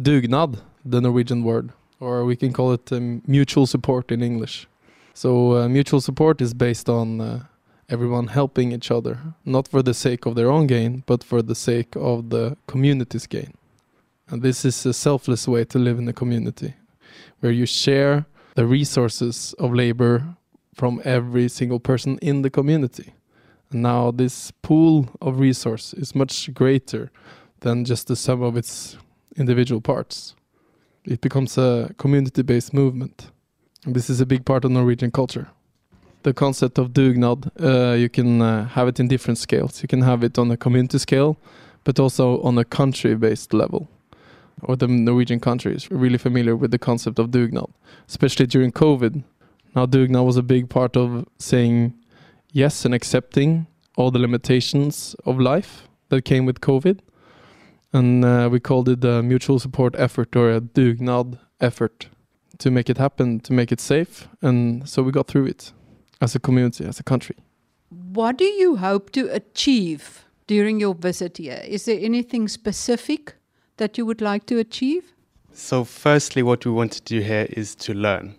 dugnad 0.00 0.60
the 0.84 1.00
norwegian 1.00 1.42
word 1.44 1.72
or 2.00 2.24
we 2.24 2.36
can 2.36 2.52
call 2.52 2.72
it 2.72 2.92
um, 2.92 3.22
mutual 3.26 3.66
support 3.66 4.12
in 4.12 4.22
english. 4.22 4.66
So 5.14 5.30
uh, 5.56 5.68
mutual 5.68 6.00
support 6.00 6.40
is 6.40 6.54
based 6.54 6.88
on 6.88 7.20
uh, 7.20 7.44
everyone 7.88 8.28
helping 8.28 8.72
each 8.72 8.90
other 8.90 9.18
not 9.44 9.66
for 9.68 9.82
the 9.82 9.94
sake 9.94 10.26
of 10.26 10.34
their 10.34 10.50
own 10.50 10.66
gain 10.66 11.02
but 11.06 11.24
for 11.24 11.40
the 11.42 11.54
sake 11.54 11.96
of 11.96 12.30
the 12.30 12.56
community's 12.66 13.26
gain 13.26 13.52
And 14.30 14.42
this 14.42 14.64
is 14.64 14.84
a 14.84 14.92
selfless 14.92 15.48
way 15.48 15.64
to 15.64 15.78
live 15.78 15.98
in 15.98 16.04
the 16.04 16.12
community, 16.12 16.74
where 17.40 17.52
you 17.52 17.66
share 17.66 18.26
the 18.54 18.66
resources 18.66 19.54
of 19.58 19.72
labor 19.72 20.36
from 20.74 21.00
every 21.04 21.48
single 21.48 21.80
person 21.80 22.18
in 22.20 22.42
the 22.42 22.50
community. 22.50 23.14
And 23.70 23.82
now 23.82 24.10
this 24.10 24.50
pool 24.62 25.08
of 25.20 25.40
resource 25.40 25.94
is 25.94 26.14
much 26.14 26.52
greater 26.52 27.10
than 27.60 27.84
just 27.84 28.08
the 28.08 28.16
sum 28.16 28.42
of 28.42 28.56
its 28.56 28.98
individual 29.36 29.80
parts. 29.80 30.34
It 31.04 31.20
becomes 31.20 31.56
a 31.56 31.94
community-based 31.96 32.74
movement. 32.74 33.30
And 33.84 33.94
this 33.94 34.10
is 34.10 34.20
a 34.20 34.26
big 34.26 34.44
part 34.44 34.64
of 34.64 34.70
Norwegian 34.70 35.10
culture. 35.10 35.48
The 36.22 36.34
concept 36.34 36.78
of 36.78 36.90
dugnad, 36.90 37.50
uh, 37.60 37.94
you 37.94 38.08
can 38.08 38.42
uh, 38.42 38.68
have 38.68 38.88
it 38.88 39.00
in 39.00 39.08
different 39.08 39.38
scales. 39.38 39.80
You 39.82 39.88
can 39.88 40.02
have 40.02 40.22
it 40.22 40.38
on 40.38 40.50
a 40.50 40.56
community 40.56 40.98
scale, 40.98 41.38
but 41.84 41.98
also 41.98 42.42
on 42.42 42.58
a 42.58 42.64
country-based 42.64 43.54
level. 43.54 43.88
Or 44.62 44.76
the 44.76 44.88
Norwegian 44.88 45.40
country 45.40 45.74
is 45.74 45.90
really 45.90 46.18
familiar 46.18 46.56
with 46.56 46.70
the 46.70 46.78
concept 46.78 47.18
of 47.18 47.30
dugnad, 47.30 47.70
especially 48.08 48.46
during 48.46 48.72
COVID. 48.72 49.22
Now, 49.74 49.86
dugnad 49.86 50.24
was 50.24 50.36
a 50.36 50.42
big 50.42 50.68
part 50.68 50.96
of 50.96 51.26
saying 51.38 51.94
yes 52.52 52.84
and 52.84 52.94
accepting 52.94 53.66
all 53.96 54.10
the 54.10 54.18
limitations 54.18 55.14
of 55.24 55.38
life 55.38 55.88
that 56.08 56.22
came 56.22 56.46
with 56.46 56.60
COVID. 56.60 57.00
And 57.92 58.24
uh, 58.24 58.48
we 58.50 58.60
called 58.60 58.88
it 58.88 59.04
a 59.04 59.22
mutual 59.22 59.58
support 59.58 59.94
effort 59.96 60.36
or 60.36 60.50
a 60.50 60.60
dugnad 60.60 61.38
effort 61.60 62.08
to 62.58 62.70
make 62.70 62.90
it 62.90 62.98
happen, 62.98 63.40
to 63.40 63.52
make 63.52 63.72
it 63.72 63.80
safe. 63.80 64.28
And 64.42 64.88
so 64.88 65.02
we 65.02 65.12
got 65.12 65.26
through 65.26 65.46
it 65.46 65.72
as 66.20 66.34
a 66.34 66.40
community, 66.40 66.84
as 66.84 67.00
a 67.00 67.02
country. 67.02 67.36
What 67.90 68.36
do 68.36 68.44
you 68.44 68.76
hope 68.76 69.10
to 69.12 69.32
achieve 69.32 70.24
during 70.46 70.80
your 70.80 70.94
visit 70.94 71.38
here? 71.38 71.62
Is 71.66 71.84
there 71.84 71.98
anything 72.00 72.48
specific 72.48 73.34
that 73.78 73.98
you 73.98 74.06
would 74.06 74.20
like 74.20 74.46
to 74.46 74.58
achieve? 74.58 75.12
So, 75.52 75.82
firstly, 75.82 76.42
what 76.42 76.64
we 76.64 76.70
want 76.70 76.92
to 76.92 77.02
do 77.02 77.20
here 77.20 77.46
is 77.50 77.74
to 77.76 77.94
learn. 77.94 78.36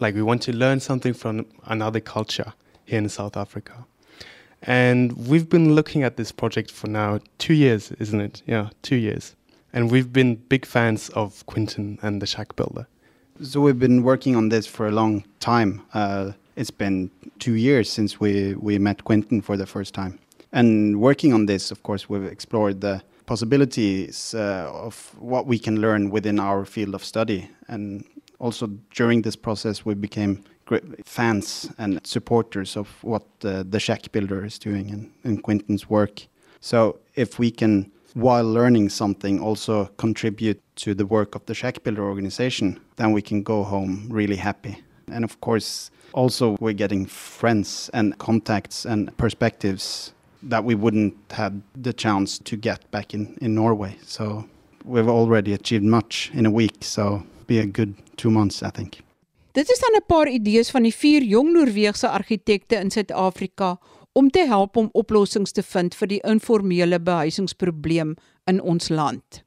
Like, 0.00 0.14
we 0.14 0.22
want 0.22 0.42
to 0.42 0.52
learn 0.52 0.80
something 0.80 1.14
from 1.14 1.46
another 1.64 2.00
culture 2.00 2.52
here 2.84 2.98
in 2.98 3.08
South 3.08 3.36
Africa. 3.36 3.86
And 4.62 5.16
we've 5.28 5.48
been 5.48 5.74
looking 5.74 6.02
at 6.02 6.16
this 6.16 6.32
project 6.32 6.70
for 6.70 6.88
now 6.88 7.20
two 7.38 7.54
years, 7.54 7.92
isn't 7.92 8.20
it? 8.20 8.42
Yeah, 8.46 8.70
two 8.82 8.96
years. 8.96 9.34
And 9.72 9.90
we've 9.90 10.12
been 10.12 10.34
big 10.34 10.66
fans 10.66 11.10
of 11.10 11.44
Quinton 11.46 11.98
and 12.02 12.20
the 12.20 12.26
Shack 12.26 12.56
Builder. 12.56 12.86
So 13.42 13.60
we've 13.60 13.78
been 13.78 14.02
working 14.02 14.34
on 14.34 14.48
this 14.48 14.66
for 14.66 14.88
a 14.88 14.90
long 14.90 15.24
time. 15.38 15.82
Uh, 15.94 16.32
it's 16.56 16.72
been 16.72 17.10
two 17.38 17.54
years 17.54 17.90
since 17.90 18.18
we, 18.18 18.54
we 18.54 18.78
met 18.78 19.04
Quinton 19.04 19.40
for 19.42 19.56
the 19.56 19.66
first 19.66 19.94
time. 19.94 20.18
And 20.52 21.00
working 21.00 21.32
on 21.32 21.46
this, 21.46 21.70
of 21.70 21.82
course, 21.82 22.08
we've 22.08 22.24
explored 22.24 22.80
the 22.80 23.02
possibilities 23.28 24.34
uh, 24.34 24.86
of 24.86 25.14
what 25.18 25.46
we 25.46 25.58
can 25.58 25.80
learn 25.80 26.10
within 26.10 26.40
our 26.40 26.64
field 26.64 26.94
of 26.94 27.04
study. 27.04 27.48
And 27.68 28.04
also 28.38 28.66
during 28.94 29.22
this 29.22 29.36
process, 29.36 29.84
we 29.84 29.94
became 29.94 30.42
great 30.64 31.06
fans 31.06 31.70
and 31.76 32.00
supporters 32.04 32.76
of 32.76 32.88
what 33.02 33.26
uh, 33.44 33.64
the 33.68 33.78
Shack 33.78 34.10
Builder 34.12 34.46
is 34.46 34.58
doing 34.58 34.90
and, 34.90 35.12
and 35.24 35.42
Quentin's 35.42 35.90
work. 35.90 36.26
So 36.60 37.00
if 37.14 37.38
we 37.38 37.50
can, 37.50 37.92
while 38.14 38.50
learning 38.50 38.88
something, 38.88 39.40
also 39.40 39.86
contribute 39.98 40.60
to 40.76 40.94
the 40.94 41.04
work 41.06 41.34
of 41.34 41.44
the 41.44 41.54
Shack 41.54 41.82
Builder 41.82 42.04
organization, 42.04 42.80
then 42.96 43.12
we 43.12 43.20
can 43.20 43.42
go 43.42 43.62
home 43.62 44.08
really 44.10 44.36
happy. 44.36 44.78
And 45.12 45.22
of 45.24 45.38
course, 45.40 45.90
also 46.12 46.56
we're 46.60 46.72
getting 46.72 47.04
friends 47.06 47.90
and 47.92 48.16
contacts 48.18 48.86
and 48.86 49.14
perspectives 49.18 50.14
that 50.42 50.64
we 50.64 50.74
wouldn't 50.74 51.14
have 51.30 51.54
the 51.82 51.92
chance 51.92 52.38
to 52.38 52.56
get 52.56 52.90
back 52.90 53.14
in, 53.14 53.36
in 53.40 53.54
Norway. 53.54 53.96
So 54.02 54.44
we've 54.84 55.08
already 55.08 55.52
achieved 55.52 55.84
much 55.84 56.30
in 56.34 56.46
a 56.46 56.50
week. 56.50 56.84
So 56.84 57.22
be 57.46 57.58
a 57.58 57.66
good 57.66 57.94
two 58.16 58.30
months, 58.30 58.62
I 58.62 58.70
think. 58.70 59.02
Dit 59.52 59.70
is 59.70 59.78
dan 59.78 59.96
'n 59.96 60.06
paar 60.06 60.28
idees 60.28 60.70
van 60.70 60.82
die 60.82 60.94
vier 60.94 61.22
jong 61.22 61.52
Noorse 61.52 62.08
argitekte 62.08 62.76
in 62.76 62.90
Suid-Afrika 62.90 63.78
om 64.12 64.30
te 64.30 64.46
help 64.46 64.76
om 64.76 64.88
oplossings 64.92 65.52
te 65.52 65.62
vind 65.62 65.94
vir 65.94 66.08
die 66.08 66.20
informele 66.24 67.00
behuisingsprobleem 67.00 68.16
in 68.46 68.60
ons 68.60 68.88
land. 68.88 69.42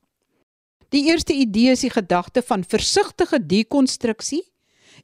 Die 0.90 1.06
eerste 1.08 1.34
idee 1.34 1.72
is 1.72 1.86
die 1.86 1.94
gedagte 1.94 2.42
van 2.42 2.64
versigtige 2.64 3.40
dekonstruksie 3.40 4.44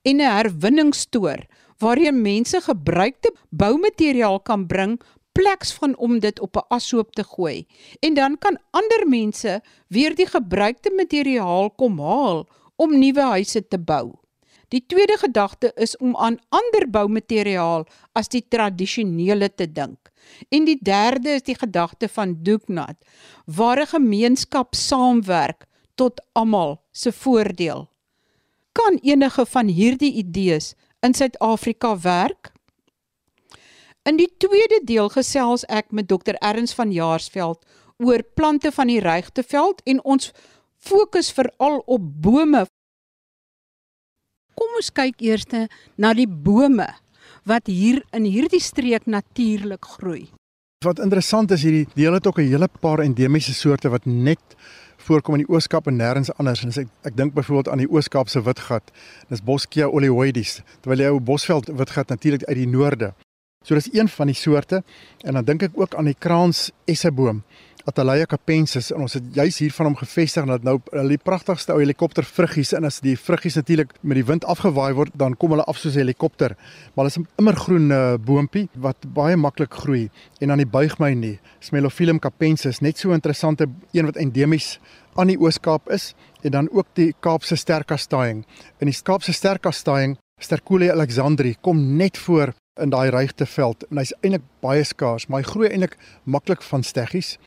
en 0.03 0.17
'n 0.17 0.32
herwinningstoer 0.38 1.46
waarin 1.79 2.22
mense 2.22 2.62
gebruikte 2.62 3.34
boumateriaal 3.50 4.39
kan 4.39 4.67
bring 4.67 5.00
pleks 5.38 5.74
van 5.77 5.94
om 5.98 6.20
dit 6.20 6.39
op 6.39 6.58
'n 6.58 6.67
ashoop 6.74 7.12
te 7.13 7.24
gooi 7.24 7.65
en 8.00 8.13
dan 8.13 8.38
kan 8.38 8.58
ander 8.72 9.08
mense 9.08 9.62
weer 9.88 10.15
die 10.15 10.25
gebruikte 10.25 10.91
materiaal 10.91 11.70
kom 11.70 12.00
haal 12.00 12.48
om 12.75 13.00
nuwe 13.00 13.22
huise 13.22 13.67
te 13.67 13.79
bou. 13.79 14.13
Die 14.67 14.84
tweede 14.86 15.17
gedagte 15.17 15.72
is 15.75 15.98
om 15.98 16.15
aan 16.15 16.39
ander 16.50 16.89
boumateriaal 16.89 17.86
as 18.12 18.27
die 18.27 18.44
tradisionele 18.48 19.53
te 19.56 19.72
dink. 19.72 20.12
En 20.50 20.65
die 20.65 20.79
derde 20.82 21.29
is 21.29 21.46
die 21.48 21.56
gedagte 21.56 22.10
van 22.12 22.36
Doeknat, 22.44 22.98
waar 23.46 23.79
'n 23.79 23.94
gemeenskap 23.96 24.75
saamwerk 24.75 25.65
tot 25.96 26.22
almal 26.34 26.82
se 26.91 27.12
voordeel. 27.12 27.89
Kan 28.72 29.00
enige 29.01 29.46
van 29.46 29.67
hierdie 29.67 30.13
idees 30.13 30.75
in 31.00 31.13
Suid-Afrika 31.13 32.00
werk? 32.00 32.51
In 34.08 34.16
die 34.16 34.30
tweede 34.40 34.78
deel 34.88 35.10
gesels 35.12 35.66
ek 35.68 35.90
met 35.92 36.08
Dr 36.08 36.38
Erns 36.40 36.72
van 36.78 36.94
Jaarsveld 36.96 37.66
oor 38.00 38.22
plante 38.40 38.72
van 38.72 38.88
die 38.88 39.02
Regteveld 39.04 39.82
en 39.84 40.00
ons 40.08 40.30
fokus 40.80 41.32
veral 41.36 41.82
op 41.84 42.06
bome. 42.24 42.62
Kom 44.56 44.80
ons 44.80 44.94
kyk 44.96 45.20
eers 45.28 45.44
na 46.00 46.14
die 46.16 46.28
bome 46.28 46.88
wat 47.44 47.68
hier 47.68 48.00
in 48.16 48.24
hierdie 48.24 48.64
streek 48.64 49.12
natuurlik 49.12 49.84
groei. 49.98 50.30
Wat 50.86 51.04
interessant 51.04 51.52
is 51.52 51.68
hierdie 51.68 51.88
deel 52.00 52.16
het 52.16 52.28
ook 52.28 52.40
'n 52.40 52.48
hele 52.48 52.70
paar 52.80 53.04
endemiese 53.04 53.54
soorte 53.54 53.90
wat 53.90 54.06
net 54.06 54.56
voorkom 54.98 55.36
in 55.36 55.46
die 55.46 55.54
Ooskaap 55.54 55.88
en 55.88 56.00
nêrens 56.00 56.32
anders. 56.38 56.64
En 56.64 56.70
ek 56.70 56.88
ek 57.04 57.18
dink 57.18 57.34
byvoorbeeld 57.34 57.70
aan 57.70 57.84
die 57.84 57.92
Ooskaapse 57.92 58.42
witgat. 58.42 58.92
Dis 59.30 59.44
Boschia 59.44 59.86
oleoides, 59.88 60.62
terwyl 60.82 61.00
jy 61.00 61.10
ou 61.10 61.20
Bosveld 61.20 61.68
witgat 61.68 62.08
natuurlik 62.08 62.44
uit 62.44 62.58
die 62.58 62.68
noorde. 62.68 63.14
So 63.68 63.76
dis 63.76 63.90
een 63.92 64.08
van 64.08 64.30
die 64.30 64.36
soorte 64.36 64.84
en 65.28 65.34
dan 65.36 65.46
dink 65.46 65.66
ek 65.66 65.74
ook 65.76 65.96
aan 66.00 66.08
die 66.08 66.16
kraans 66.16 66.70
esseboom. 66.88 67.42
Atalaya 67.88 68.26
capensis 68.28 68.90
en 68.92 69.04
ons 69.04 69.16
het 69.16 69.26
juis 69.36 69.58
hier 69.60 69.74
van 69.76 69.90
hom 69.90 69.96
gevestig 70.00 70.44
en 70.44 70.52
dat 70.54 70.64
nou 70.64 70.78
hulle 70.92 71.16
die 71.16 71.24
pragtigste 71.24 71.72
ou 71.72 71.80
helikopter 71.80 72.24
vruggies 72.28 72.72
en 72.76 72.88
as 72.88 73.00
die 73.04 73.16
vruggies 73.20 73.56
natuurlik 73.60 73.92
met 74.04 74.20
die 74.20 74.26
wind 74.28 74.48
afgewaai 74.48 74.94
word 74.96 75.16
dan 75.20 75.36
kom 75.40 75.56
hulle 75.56 75.66
af 75.68 75.80
soos 75.80 75.96
'n 75.96 76.04
helikopter. 76.04 76.56
Maar 76.96 77.06
hulle 77.06 77.14
is 77.16 77.18
'n 77.18 77.28
immergroen 77.40 77.92
uh, 77.92 78.16
boontjie 78.18 78.70
wat 78.76 78.98
baie 79.14 79.36
maklik 79.36 79.74
groei 79.74 80.10
en 80.40 80.48
dan 80.48 80.58
die 80.58 80.72
buig 80.78 81.00
my 81.00 81.14
nie. 81.14 81.40
Smelophyllum 81.60 82.20
capensis 82.20 82.80
net 82.82 82.98
so 82.98 83.10
'n 83.10 83.20
interessante 83.20 83.68
een 83.92 84.06
wat 84.06 84.16
endemies 84.16 84.80
aan 85.16 85.28
die 85.28 85.40
Oos-Kaap 85.40 85.90
is 85.90 86.14
en 86.44 86.52
dan 86.52 86.70
ook 86.72 86.88
die 86.94 87.14
Kaapse 87.20 87.56
sterkastaing. 87.56 88.46
In 88.80 88.88
die 88.88 89.02
Kaapse 89.04 89.34
sterkastaing 89.34 90.18
Sterculia 90.40 90.94
alexandri 90.94 91.56
kom 91.62 91.98
net 91.98 92.18
voor 92.18 92.54
in 92.84 92.92
daai 92.94 93.10
regte 93.14 93.46
veld 93.46 93.84
en 93.90 94.02
hy's 94.02 94.14
eintlik 94.22 94.46
baie 94.64 94.84
skaars, 94.86 95.28
maar 95.28 95.44
hy 95.44 95.50
groei 95.52 95.70
eintlik 95.70 95.98
maklik 96.26 96.64
van 96.66 96.84
steggies 96.84 97.38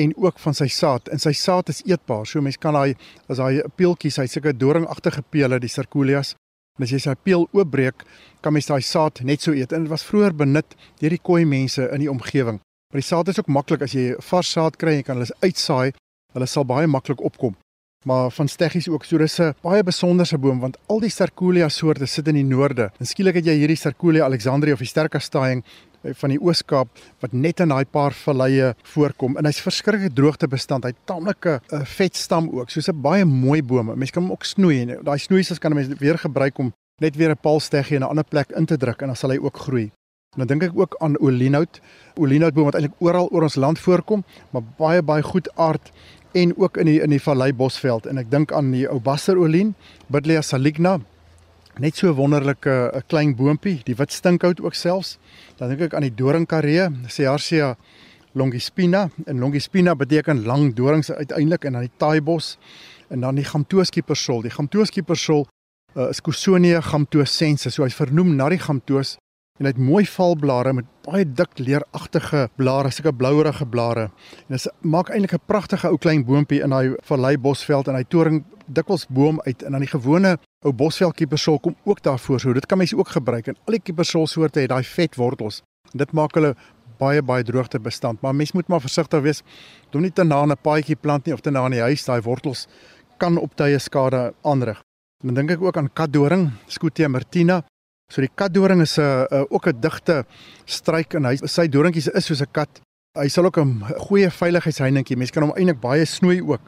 en 0.00 0.14
ook 0.18 0.38
van 0.42 0.56
sy 0.58 0.66
saad. 0.68 1.08
En 1.08 1.22
sy 1.22 1.32
saad 1.38 1.70
is 1.70 1.82
eetbaar. 1.86 2.26
So 2.26 2.42
mense 2.42 2.58
kan 2.58 2.74
daai 2.74 2.96
as 3.30 3.38
daai 3.38 3.62
peeltjies, 3.78 4.18
hy 4.18 4.26
sulke 4.30 4.54
doringagtige 4.58 5.22
pele, 5.30 5.60
die 5.62 5.70
Sterculias. 5.70 6.34
En 6.78 6.86
as 6.86 6.90
jy 6.90 6.98
sy 6.98 7.14
peel 7.22 7.46
oopbreek, 7.54 8.02
kan 8.42 8.52
mens 8.52 8.66
daai 8.66 8.82
saad 8.82 9.22
net 9.22 9.46
so 9.46 9.54
eet. 9.54 9.72
En 9.72 9.86
dit 9.86 9.92
was 9.92 10.06
vroeër 10.06 10.34
benut 10.34 10.74
deur 10.98 11.14
die 11.14 11.22
koi 11.22 11.44
mense 11.46 11.86
in 11.94 12.02
die 12.02 12.10
omgewing. 12.10 12.58
Maar 12.90 13.02
die 13.02 13.06
saad 13.06 13.30
is 13.30 13.38
ook 13.38 13.52
maklik 13.54 13.86
as 13.86 13.94
jy 13.94 14.16
vars 14.30 14.50
saad 14.50 14.78
kry, 14.82 14.98
jy 14.98 15.06
kan 15.06 15.20
hulle 15.20 15.38
uitsaai. 15.46 15.94
Hulle 16.34 16.50
sal 16.50 16.66
baie 16.66 16.90
maklik 16.90 17.22
opkom 17.22 17.54
maar 18.04 18.30
van 18.30 18.48
steggies 18.48 18.88
ook. 18.88 19.04
So 19.04 19.18
dis 19.18 19.38
'n 19.40 19.54
baie 19.62 19.82
besonderse 19.82 20.38
boom 20.38 20.60
want 20.60 20.78
al 20.86 21.00
die 21.00 21.10
Sterculia 21.10 21.68
soorte 21.68 22.06
sit 22.06 22.28
in 22.28 22.34
die 22.34 22.44
noorde. 22.44 22.90
En 22.98 23.06
skielik 23.06 23.34
het 23.34 23.44
jy 23.44 23.52
hierdie 23.52 23.76
Sterculia 23.76 24.24
alexandri 24.24 24.72
of 24.72 24.78
die 24.78 24.86
sterkastaing 24.86 25.64
eh, 26.02 26.10
van 26.14 26.30
die 26.30 26.40
Ooskaap 26.40 26.88
wat 27.20 27.32
net 27.32 27.60
in 27.60 27.68
daai 27.68 27.84
paar 27.84 28.12
valleie 28.12 28.74
voorkom 28.82 29.36
en 29.36 29.44
hy's 29.44 29.60
verskriklik 29.60 30.14
droogtebestand. 30.14 30.84
Hy't 30.84 30.96
taamlike 31.04 31.60
uh, 31.72 31.84
vet 31.84 32.16
stam 32.16 32.48
ook. 32.52 32.70
So's 32.70 32.88
'n 32.88 33.00
baie 33.00 33.24
mooi 33.24 33.62
boom. 33.62 33.98
Mens 33.98 34.10
kan 34.10 34.22
hom 34.22 34.32
ook 34.32 34.44
snoei 34.44 34.80
en 34.80 34.98
daai 35.02 35.18
snoeisels 35.18 35.58
kan 35.58 35.74
mense 35.74 35.96
weer 35.98 36.18
gebruik 36.18 36.58
om 36.58 36.72
net 37.00 37.16
weer 37.16 37.30
'n 37.30 37.40
paalsteggie 37.40 37.96
in 37.96 38.02
'n 38.02 38.08
ander 38.08 38.24
plek 38.24 38.50
in 38.50 38.66
te 38.66 38.76
druk 38.76 39.00
en 39.00 39.06
dan 39.06 39.16
sal 39.16 39.30
hy 39.30 39.38
ook 39.38 39.56
groei. 39.58 39.90
En 40.34 40.46
dan 40.46 40.46
dink 40.46 40.62
ek 40.62 40.78
ook 40.78 40.94
aan 40.98 41.18
olienhout. 41.18 41.80
Olienhoutboom 42.18 42.64
wat 42.64 42.74
eintlik 42.74 42.94
oral 42.98 43.28
oor 43.30 43.42
ons 43.42 43.54
land 43.54 43.78
voorkom, 43.78 44.24
maar 44.50 44.62
baie 44.78 45.02
baie 45.02 45.22
goed 45.22 45.50
aard 45.54 45.92
en 46.34 46.52
ook 46.58 46.76
in 46.82 46.88
die 46.90 47.00
in 47.00 47.12
die 47.14 47.22
Vallei 47.22 47.52
Bosveld 47.54 48.06
en 48.10 48.18
ek 48.18 48.30
dink 48.30 48.52
aan 48.52 48.72
die 48.74 48.84
ou 48.90 48.98
Basterolien, 49.00 49.74
Bidlea 50.10 50.42
saligna. 50.42 50.98
Net 51.78 51.96
so 51.96 52.08
'n 52.08 52.16
wonderlike 52.16 52.70
'n 52.94 53.02
klein 53.06 53.34
boontjie, 53.36 53.82
die 53.84 53.94
wit 53.94 54.12
stinkhout 54.12 54.60
ook 54.60 54.74
selfs. 54.74 55.18
Dan 55.56 55.68
dink 55.68 55.80
ek 55.80 55.94
aan 55.94 56.02
die 56.02 56.14
doringkaree, 56.14 56.90
Cearcia 57.08 57.76
Longispina 58.34 59.10
en 59.26 59.38
Longispina 59.38 59.94
beteken 59.94 60.44
lang 60.44 60.74
dorings 60.74 61.10
uiteindelik 61.10 61.64
en 61.64 61.72
dan 61.72 61.82
die 61.82 61.96
taaibos 61.96 62.58
en 63.08 63.20
dan 63.20 63.34
die 63.34 63.44
Gamtoskiepersol. 63.44 64.42
Die 64.42 64.50
Gamtoskiepersol 64.50 65.46
uh, 65.96 66.08
is 66.10 66.20
Cousonia 66.20 66.80
gamtosensis, 66.80 67.74
so 67.74 67.84
hy's 67.84 67.94
vernoem 67.94 68.34
na 68.36 68.48
die 68.48 68.58
gamtoos 68.58 69.16
en 69.60 69.68
hy 69.68 69.70
het 69.70 69.78
mooi 69.78 70.02
valblare 70.10 70.72
met 70.74 70.86
baie 71.06 71.22
dik 71.24 71.60
leeragtige 71.62 72.48
blare, 72.58 72.90
sulke 72.90 73.12
blouerige 73.14 73.66
blare. 73.70 74.08
En 74.48 74.56
dit 74.56 74.64
maak 74.82 75.12
eintlik 75.14 75.34
'n 75.34 75.46
pragtige 75.46 75.86
ou 75.88 75.98
klein 75.98 76.24
boontjie 76.24 76.62
in 76.62 76.70
daai 76.70 76.96
vallei 77.06 77.38
bosveld 77.38 77.88
en 77.88 77.94
hy 77.94 78.02
toring 78.02 78.42
dikwels 78.66 79.06
boom 79.06 79.40
uit 79.46 79.62
en 79.62 79.72
dan 79.72 79.80
die 79.80 79.90
gewone 79.90 80.38
ou 80.64 80.72
bosveldkiepersol 80.72 81.58
kom 81.58 81.76
ook 81.84 82.02
daarvoor. 82.02 82.40
So 82.40 82.52
dit 82.52 82.66
kan 82.66 82.78
mense 82.78 82.96
ook 82.96 83.08
gebruik 83.08 83.46
en 83.46 83.56
al 83.66 83.72
die 83.72 83.80
kiepersol 83.80 84.26
soorte 84.26 84.60
het 84.60 84.68
daai 84.68 84.82
vet 84.82 85.14
wortels. 85.16 85.62
En 85.92 85.98
dit 85.98 86.12
maak 86.12 86.34
hulle 86.34 86.54
baie 86.98 87.22
baie 87.22 87.44
droogte 87.44 87.78
bestand, 87.78 88.20
maar 88.20 88.34
mens 88.34 88.52
moet 88.52 88.68
maar 88.68 88.80
versigtig 88.80 89.22
wees. 89.22 89.42
Doen 89.90 90.02
nie 90.02 90.12
te 90.12 90.24
na 90.24 90.44
'n 90.44 90.56
paadjie 90.62 90.96
plant 90.96 91.26
nie 91.26 91.34
of 91.34 91.40
te 91.40 91.50
na 91.50 91.64
in 91.66 91.72
die 91.72 91.80
huis, 91.80 92.04
daai 92.04 92.22
wortels 92.22 92.66
kan 93.18 93.38
op 93.38 93.54
tye 93.54 93.78
skade 93.78 94.34
aanrig. 94.42 94.82
Dan 95.22 95.34
dink 95.34 95.50
ek 95.50 95.62
ook 95.62 95.76
aan 95.76 95.92
katdoring, 95.92 96.50
Scutia 96.66 97.08
martina. 97.08 97.64
So 98.12 98.20
die 98.20 98.30
katdoring 98.34 98.82
is 98.82 98.98
'n 98.98 99.26
uh, 99.30 99.44
ook 99.48 99.66
'n 99.66 99.80
digte 99.80 100.24
struik 100.64 101.14
en 101.14 101.24
hy 101.24 101.36
sy 101.36 101.68
doringkies 101.68 102.08
is 102.08 102.26
soos 102.26 102.42
'n 102.42 102.52
kat. 102.52 102.80
Hy 103.18 103.28
sal 103.28 103.44
ook 103.44 103.58
'n 103.58 103.82
goeie 104.08 104.30
veiligheidsheininkie. 104.30 105.16
Mense 105.16 105.32
kan 105.32 105.42
hom 105.42 105.56
eintlik 105.56 105.80
baie 105.80 106.04
snoei 106.04 106.40
ook. 106.42 106.60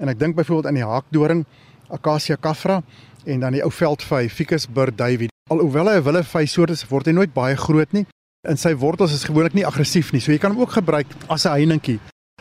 En 0.00 0.08
ek 0.08 0.18
dink 0.18 0.36
byvoorbeeld 0.36 0.66
aan 0.66 0.74
die 0.74 0.84
haakdoring, 0.84 1.44
Acacia 1.90 2.36
caffra 2.36 2.82
en 3.26 3.40
dan 3.40 3.52
die 3.52 3.62
ou 3.62 3.70
veldvy, 3.70 4.28
Ficus 4.28 4.66
burdavi. 4.66 5.28
Alhoewel 5.50 5.88
hy 5.88 5.96
'n 5.96 6.02
willevy 6.02 6.46
soort 6.46 6.70
is, 6.70 6.88
word 6.88 7.06
hy 7.06 7.12
nooit 7.12 7.34
baie 7.34 7.56
groot 7.56 7.92
nie. 7.92 8.06
En 8.48 8.56
sy 8.56 8.74
wortels 8.74 9.12
is 9.12 9.24
gewoonlik 9.24 9.54
nie 9.54 9.66
aggressief 9.66 10.12
nie. 10.12 10.20
So 10.20 10.32
jy 10.32 10.38
kan 10.38 10.52
hom 10.52 10.60
ook 10.60 10.72
gebruik 10.72 11.06
as 11.28 11.44
'n 11.44 11.50
heininkie. 11.50 12.00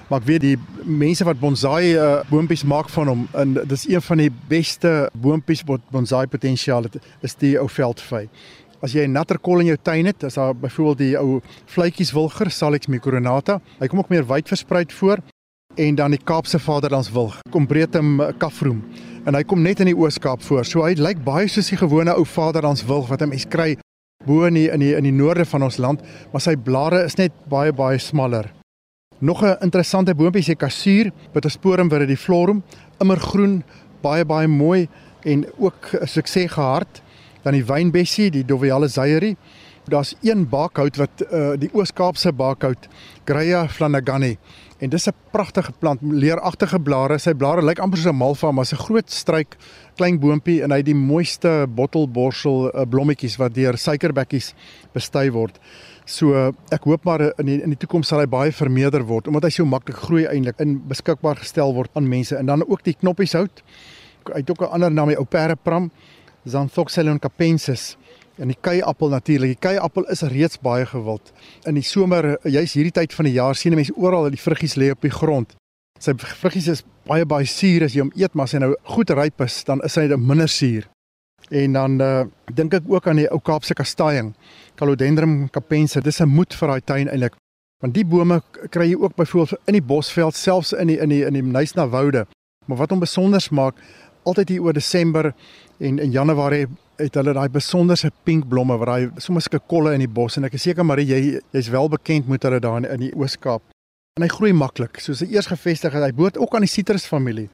Maar 0.09 0.23
ek 0.23 0.25
weet 0.25 0.41
die 0.41 0.57
mense 0.83 1.25
wat 1.27 1.37
bonsai 1.37 1.93
uh, 1.93 2.21
boontjies 2.31 2.63
maak 2.65 2.89
van 2.89 3.11
hom 3.11 3.27
en 3.37 3.59
dis 3.69 3.85
een 3.89 4.01
van 4.01 4.23
die 4.23 4.31
beste 4.49 4.93
boontjies 5.13 5.61
wat 5.69 5.83
bonsai 5.93 6.25
potensiaal 6.27 6.87
het 6.89 6.97
is 7.21 7.37
die 7.37 7.53
ou 7.61 7.67
veldvy. 7.69 8.25
As 8.81 8.95
jy 8.95 9.05
'n 9.05 9.13
natter 9.13 9.37
kol 9.37 9.59
in 9.59 9.67
jou 9.67 9.77
tuin 9.77 10.05
het, 10.05 10.23
as 10.23 10.35
daar 10.35 10.55
byvoorbeeld 10.55 10.97
die 10.97 11.17
ou 11.19 11.41
vletjies 11.65 12.13
wilger, 12.13 12.49
Salix 12.49 12.87
micronata, 12.87 13.61
hy 13.79 13.87
kom 13.87 13.99
ook 13.99 14.09
meer 14.09 14.25
wyd 14.25 14.47
versprei 14.47 14.85
voor 14.87 15.19
en 15.75 15.95
dan 15.95 16.11
die 16.11 16.23
Kaapse 16.23 16.59
Vaderlands 16.59 17.11
wilg, 17.11 17.37
kom 17.51 17.67
breedem 17.67 18.33
kafroem 18.37 18.81
en 19.25 19.35
hy 19.35 19.43
kom 19.43 19.61
net 19.61 19.79
in 19.79 19.91
die 19.91 19.97
Oos-Kaap 19.97 20.41
voor. 20.41 20.65
So 20.65 20.83
hy 20.83 20.95
lyk 20.97 21.23
baie 21.23 21.47
soos 21.47 21.69
die 21.69 21.77
gewone 21.77 22.15
ou 22.15 22.25
Vaderlands 22.25 22.85
wilg 22.85 23.07
wat 23.09 23.21
'n 23.21 23.29
mens 23.29 23.45
kry 23.45 23.77
bo 24.25 24.45
in 24.45 24.53
die 24.53 24.69
in 24.71 24.79
die 24.79 24.95
in 24.95 25.03
die 25.03 25.11
noorde 25.11 25.45
van 25.45 25.63
ons 25.63 25.77
land, 25.77 26.01
maar 26.31 26.41
sy 26.41 26.55
blare 26.55 27.03
is 27.03 27.15
net 27.15 27.31
baie 27.47 27.71
baie 27.71 27.99
smaller. 27.99 28.58
Nog 29.21 29.43
'n 29.43 29.57
interessante 29.59 30.15
boontjie 30.15 30.43
se 30.43 30.55
kasuur, 30.55 31.11
Pittosporum 31.31 31.89
vir 31.89 32.05
die 32.07 32.17
florum, 32.17 32.63
immergroen, 32.99 33.63
baie 34.01 34.25
baie 34.25 34.47
mooi 34.47 34.87
en 35.23 35.45
ook 35.57 35.89
'n 35.91 36.07
sukses 36.07 36.51
gehard. 36.51 37.01
Dan 37.43 37.53
die 37.53 37.65
wynbessie, 37.65 38.31
die 38.31 38.45
Doviale 38.45 38.87
zeierie. 38.87 39.37
Daar's 39.87 40.15
een 40.21 40.49
baakhout 40.49 40.95
wat 40.95 41.09
uh, 41.31 41.51
die 41.57 41.69
Oos-Kaapse 41.73 42.33
baakhout, 42.33 42.87
Greya 43.25 43.67
flanagani. 43.67 44.37
En 44.77 44.89
dis 44.89 45.07
'n 45.07 45.13
pragtige 45.31 45.71
plant, 45.79 45.99
leeragtige 46.01 46.79
blare. 46.79 47.17
Sy 47.17 47.33
blare 47.33 47.61
lyk 47.61 47.79
amper 47.79 47.97
soos 47.97 48.11
'n 48.11 48.15
malva, 48.15 48.51
maar 48.51 48.65
'n 48.71 48.75
groot 48.75 49.11
struik, 49.11 49.57
klein 49.95 50.19
boontjie 50.19 50.63
en 50.63 50.71
hy 50.71 50.77
het 50.77 50.85
die 50.85 50.95
mooiste 50.95 51.67
bottelborsel 51.67 52.71
uh, 52.75 52.85
blommetjies 52.89 53.37
wat 53.37 53.53
deur 53.53 53.77
suikerbekkies 53.77 54.53
bestui 54.93 55.31
word. 55.31 55.59
So 56.09 56.33
ek 56.73 56.87
hoop 56.89 57.03
maar 57.05 57.21
in 57.27 57.45
die, 57.45 57.59
in 57.61 57.73
die 57.75 57.77
toekoms 57.77 58.09
sal 58.09 58.23
hy 58.23 58.29
baie 58.29 58.53
vermeerder 58.55 59.03
word 59.05 59.27
omdat 59.29 59.45
hy 59.45 59.51
so 59.53 59.65
maklik 59.69 59.99
groei 60.07 60.25
eintlik 60.25 60.57
in 60.63 60.79
beskikbaar 60.89 61.37
gestel 61.37 61.75
word 61.75 61.93
aan 61.99 62.09
mense 62.09 62.37
en 62.37 62.49
dan 62.49 62.65
ook 62.65 62.81
die 62.87 62.95
knoppies 62.97 63.35
hout. 63.37 63.61
Hy 64.25 64.41
het 64.41 64.49
ook 64.49 64.65
'n 64.65 64.73
ander 64.73 64.91
naam, 64.91 65.13
die 65.13 65.19
Operapram, 65.21 65.91
Xanthoxylon 66.45 67.19
capensis 67.19 67.95
en 68.39 68.47
die 68.47 68.57
keiappel 68.57 69.09
natuurlik. 69.09 69.59
Die 69.59 69.67
keiappel 69.69 70.09
is 70.09 70.21
reeds 70.21 70.57
baie 70.57 70.85
gewild. 70.85 71.31
In 71.67 71.75
die 71.75 71.83
somer, 71.83 72.39
juis 72.43 72.73
hierdie 72.73 72.91
tyd 72.91 73.13
van 73.13 73.25
die 73.25 73.33
jaar 73.33 73.55
sien 73.55 73.75
mense 73.75 73.93
oral 73.95 74.23
dat 74.23 74.31
die 74.31 74.41
vruggies 74.41 74.75
lê 74.75 74.91
op 74.91 75.01
die 75.01 75.13
grond. 75.13 75.55
Sy 75.99 76.13
vruggies 76.15 76.67
is 76.67 76.83
baie 77.05 77.25
baie 77.25 77.45
suur 77.45 77.83
as 77.83 77.93
jy 77.93 78.01
hom 78.01 78.11
eet, 78.15 78.33
maar 78.33 78.45
as 78.45 78.55
hy 78.55 78.59
nou 78.59 78.75
goed 78.83 79.09
ryp 79.09 79.41
is, 79.41 79.63
dan 79.63 79.81
is 79.83 79.95
hy 79.95 80.07
minder 80.15 80.49
suur. 80.49 80.87
En 81.49 81.73
dan 81.73 82.01
uh, 82.01 82.25
dink 82.53 82.73
ek 82.73 82.83
ook 82.87 83.07
aan 83.07 83.15
die 83.15 83.29
ou 83.31 83.39
Kaapse 83.41 83.73
kastaaiing. 83.73 84.33
Calodendrum 84.75 85.49
capense. 85.49 86.01
Dis 86.01 86.19
'n 86.21 86.29
moed 86.29 86.53
vir 86.53 86.67
daai 86.67 86.81
tuin 86.81 87.07
eintlik. 87.07 87.35
Want 87.79 87.93
die 87.93 88.05
bome 88.05 88.41
kry 88.69 88.89
jy 88.89 88.95
ook 88.99 89.15
byvoorbeeld 89.15 89.61
in 89.65 89.73
die 89.73 89.81
bosveld, 89.81 90.35
selfs 90.35 90.73
in 90.73 90.87
die 90.87 90.99
in 90.99 91.09
die 91.09 91.25
in 91.25 91.33
die 91.33 91.43
Nysna 91.43 91.87
woude. 91.89 92.25
Maar 92.65 92.77
wat 92.77 92.89
hom 92.89 92.99
besonder 92.99 93.47
maak, 93.51 93.75
altyd 94.23 94.49
hier 94.49 94.61
oor 94.61 94.73
Desember 94.73 95.33
en 95.77 95.99
in 95.99 96.11
Januarie 96.11 96.67
het 96.99 97.15
hulle 97.15 97.33
daai 97.33 97.49
besonderse 97.49 98.11
pink 98.27 98.47
blomme 98.51 98.75
wat 98.77 98.87
daai 98.91 99.23
sommer 99.23 99.41
sulke 99.41 99.61
kolle 99.71 99.93
in 99.95 100.03
die 100.03 100.11
bos 100.11 100.35
en 100.37 100.47
ek 100.49 100.57
is 100.57 100.65
seker 100.67 100.83
maar 100.83 100.99
jy 100.99 101.39
jy's 101.55 101.69
wel 101.71 101.87
bekend 101.89 102.27
met 102.27 102.43
hulle 102.43 102.59
daar 102.59 102.83
in 102.83 103.05
die 103.05 103.13
Oos-Kaap. 103.15 103.63
En 104.19 104.25
hy 104.25 104.29
groei 104.33 104.51
maklik. 104.53 104.99
Soos 104.99 105.23
hy 105.23 105.29
eers 105.31 105.47
gevestig 105.47 105.93
het, 105.95 106.03
hy 106.03 106.11
behoort 106.11 106.37
ook 106.37 106.55
aan 106.55 106.65
die 106.67 106.71
sitrusfamilie. 106.71 107.47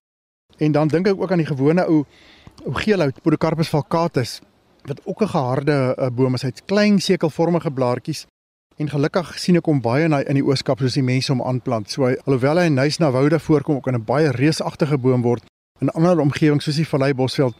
En 0.57 0.71
dan 0.71 0.89
dink 0.89 1.11
ek 1.11 1.21
ook 1.21 1.31
aan 1.31 1.43
die 1.43 1.51
gewone 1.51 1.85
ou 1.85 2.05
ou 2.65 2.73
geelhout 2.73 3.21
Podocarpus 3.21 3.69
falcatus 3.69 4.41
wat 4.85 5.01
ook 5.05 5.21
'n 5.21 5.27
geharde 5.27 5.95
uh, 5.97 6.09
boom 6.09 6.33
is. 6.33 6.41
Hy 6.41 6.49
het 6.49 6.65
klein 6.65 6.99
sekelvormige 6.99 7.71
blaartjies 7.71 8.25
en 8.77 8.89
gelukkig 8.89 9.39
sien 9.39 9.55
ek 9.55 9.65
hom 9.65 9.81
baie 9.81 10.03
in 10.03 10.11
die, 10.11 10.23
in 10.25 10.35
die 10.35 10.45
ooskap 10.45 10.79
soos 10.79 10.93
die 10.93 11.03
mense 11.03 11.31
hom 11.31 11.41
aanplant. 11.41 11.89
So 11.89 12.05
hy, 12.05 12.15
alhoewel 12.25 12.57
hy 12.57 12.67
nice 12.69 13.01
na 13.01 13.11
woude 13.11 13.39
voorkom 13.39 13.75
ook 13.75 13.87
'n 13.87 14.03
baie 14.05 14.31
reusagtige 14.31 14.97
boom 14.97 15.21
word 15.21 15.43
in 15.81 15.89
ander 15.89 16.19
omgewings 16.19 16.63
soos 16.63 16.75
die 16.75 16.87
Vallei 16.87 17.13
Bosveld 17.13 17.55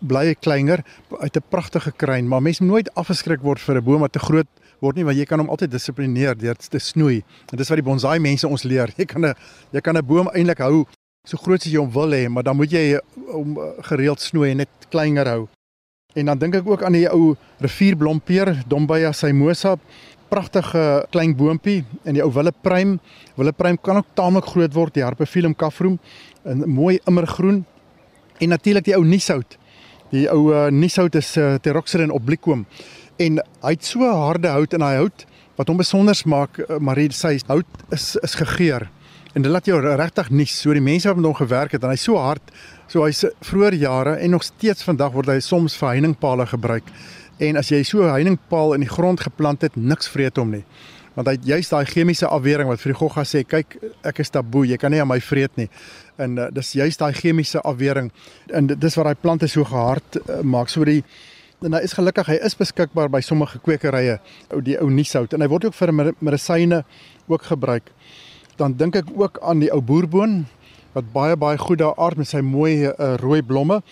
bly 0.00 0.26
hy 0.26 0.34
kleiner 0.34 0.84
uit 1.18 1.36
'n 1.36 1.48
pragtige 1.48 1.92
kruin, 1.92 2.28
maar 2.28 2.42
mense 2.42 2.62
moet 2.62 2.72
nooit 2.72 2.94
afgeskrik 2.94 3.42
word 3.42 3.60
vir 3.60 3.76
'n 3.76 3.84
boom 3.84 4.00
wat 4.00 4.12
te 4.12 4.18
groot 4.18 4.46
word 4.80 4.96
nie 4.96 5.04
want 5.04 5.16
jy 5.16 5.24
kan 5.24 5.38
hom 5.38 5.48
altyd 5.48 5.70
dissiplineer 5.70 6.36
deur 6.38 6.54
te 6.54 6.78
snoei. 6.78 7.24
En 7.50 7.58
dis 7.58 7.68
wat 7.68 7.76
die 7.76 7.90
bonsai 7.90 8.18
mense 8.18 8.48
ons 8.48 8.62
leer. 8.62 8.92
Jy 8.96 9.04
kan 9.04 9.24
'n 9.24 9.34
jy 9.72 9.80
kan 9.80 9.96
'n 9.96 10.06
boom 10.06 10.28
eintlik 10.28 10.58
hou 10.58 10.86
so 11.26 11.38
groot 11.42 11.60
as 11.60 11.72
jy 11.72 11.82
hom 11.82 11.90
wil 11.92 12.14
hê, 12.14 12.26
maar 12.30 12.46
dan 12.46 12.56
moet 12.56 12.72
jy 12.72 13.00
hom 13.32 13.58
gereeld 13.90 14.22
snoei 14.22 14.52
en 14.54 14.62
net 14.62 14.88
kleiner 14.92 15.26
hou. 15.26 15.44
En 16.16 16.30
dan 16.30 16.38
dink 16.40 16.54
ek 16.56 16.68
ook 16.70 16.82
aan 16.86 16.96
die 16.96 17.08
ou 17.10 17.34
rivierblompeer, 17.60 18.54
Dombaya 18.70 19.12
simosa, 19.12 19.74
pragtige 20.32 21.04
klein 21.12 21.34
boontjie 21.36 21.82
en 22.04 22.16
die 22.16 22.24
ou 22.24 22.30
willepruim. 22.32 22.96
Willepruim 23.36 23.78
kan 23.82 24.00
ook 24.00 24.14
taamlik 24.18 24.48
groot 24.54 24.74
word, 24.74 24.94
die 24.94 25.04
Harpephyllum 25.04 25.54
caffrum, 25.54 25.98
'n 26.44 26.64
mooi 26.66 26.98
immergroen. 27.06 27.64
En 28.40 28.48
natuurlik 28.48 28.84
die 28.84 28.96
ou 28.96 29.04
nieshout. 29.04 29.58
Die 30.10 30.28
ou 30.30 30.52
uh, 30.52 30.70
nieshout 30.70 31.14
is 31.14 31.36
uh, 31.36 31.54
Teroxerin 31.54 32.10
obliquum 32.10 32.66
en 33.16 33.40
hy 33.64 33.72
het 33.72 33.84
so 33.84 34.04
harde 34.04 34.48
hout 34.48 34.74
in 34.76 34.84
hy 34.84 34.94
hout 35.00 35.24
wat 35.56 35.68
hom 35.68 35.76
besonder 35.80 36.18
maak, 36.28 36.58
uh, 36.60 36.78
Marie 36.78 37.08
sê 37.16 37.38
hout 37.48 37.66
is 37.90 38.16
is 38.22 38.34
gegeur. 38.34 38.88
En 39.36 39.44
dit 39.44 39.52
laat 39.52 39.66
jou 39.68 39.76
regtig 39.84 40.30
nies. 40.32 40.54
So 40.62 40.72
die 40.72 40.80
mense 40.80 41.10
wat 41.10 41.20
met 41.20 41.28
hom 41.28 41.36
gewerk 41.36 41.76
het 41.76 41.84
en 41.84 41.92
hy 41.92 42.00
so 42.00 42.16
hard 42.16 42.54
So 42.86 43.02
hy's 43.02 43.24
vroeër 43.42 43.74
jare 43.80 44.12
en 44.22 44.30
nog 44.36 44.44
steeds 44.46 44.84
vandag 44.86 45.14
word 45.16 45.32
hy 45.32 45.40
soms 45.42 45.74
vir 45.78 45.96
heiningpale 45.96 46.46
gebruik. 46.46 46.86
En 47.42 47.58
as 47.58 47.72
jy 47.72 47.82
so 47.82 48.04
'n 48.04 48.14
heiningpaal 48.14 48.74
in 48.74 48.80
die 48.80 48.88
grond 48.88 49.20
geplant 49.20 49.62
het, 49.62 49.76
niks 49.76 50.08
vreet 50.08 50.36
hom 50.36 50.50
nie. 50.50 50.64
Want 51.14 51.28
hy 51.28 51.36
juist 51.42 51.70
daai 51.70 51.84
chemiese 51.84 52.28
afwering 52.28 52.68
wat 52.68 52.80
vir 52.80 52.92
die 52.92 52.98
gogga 52.98 53.24
sê, 53.24 53.42
kyk, 53.42 53.76
ek 54.04 54.18
is 54.20 54.30
taboe, 54.30 54.66
jy 54.66 54.76
kan 54.76 54.90
nie 54.90 55.00
aan 55.00 55.08
my 55.08 55.20
vreet 55.20 55.56
nie. 55.56 55.68
En 56.18 56.38
uh, 56.38 56.50
dis 56.50 56.72
juist 56.72 56.98
daai 56.98 57.12
chemiese 57.12 57.60
afwering 57.60 58.12
en 58.52 58.66
dis 58.66 58.96
wat 58.96 59.04
daai 59.04 59.14
plante 59.20 59.48
so 59.48 59.64
gehard 59.64 60.16
uh, 60.28 60.42
maak. 60.42 60.68
So 60.68 60.84
die 60.84 61.02
en 61.62 61.72
hy 61.72 61.80
is 61.80 61.92
gelukkig, 61.92 62.26
hy 62.26 62.38
is 62.44 62.54
beskikbaar 62.54 63.08
by 63.08 63.20
sommige 63.20 63.58
kwekerye, 63.58 64.20
ou 64.52 64.60
die 64.60 64.78
ou 64.78 64.90
nieshout 64.90 65.32
en 65.32 65.40
hy 65.40 65.48
word 65.48 65.64
ook 65.64 65.74
vir 65.74 65.92
medisyne 66.20 66.84
ook 67.26 67.42
gebruik. 67.42 67.90
Dan 68.56 68.72
dink 68.76 68.96
ek 68.96 69.08
ook 69.12 69.38
aan 69.44 69.60
die 69.60 69.72
ou 69.72 69.82
boerboon 69.84 70.46
wat 70.96 71.10
baie 71.12 71.36
baie 71.36 71.58
goed 71.60 71.82
daar 71.82 71.96
aard 72.00 72.16
met 72.16 72.28
sy 72.28 72.40
mooi 72.40 72.88
uh, 72.88 73.14
rooi 73.20 73.42
blomme 73.44 73.82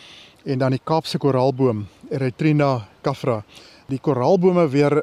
en 0.45 0.59
dan 0.59 0.73
die 0.73 0.81
Kaapse 0.81 1.19
koraalboom 1.21 1.85
Erythrina 2.09 2.87
caffra. 3.05 3.43
Die 3.93 4.01
koraalbome 4.01 4.65
weer 4.73 5.03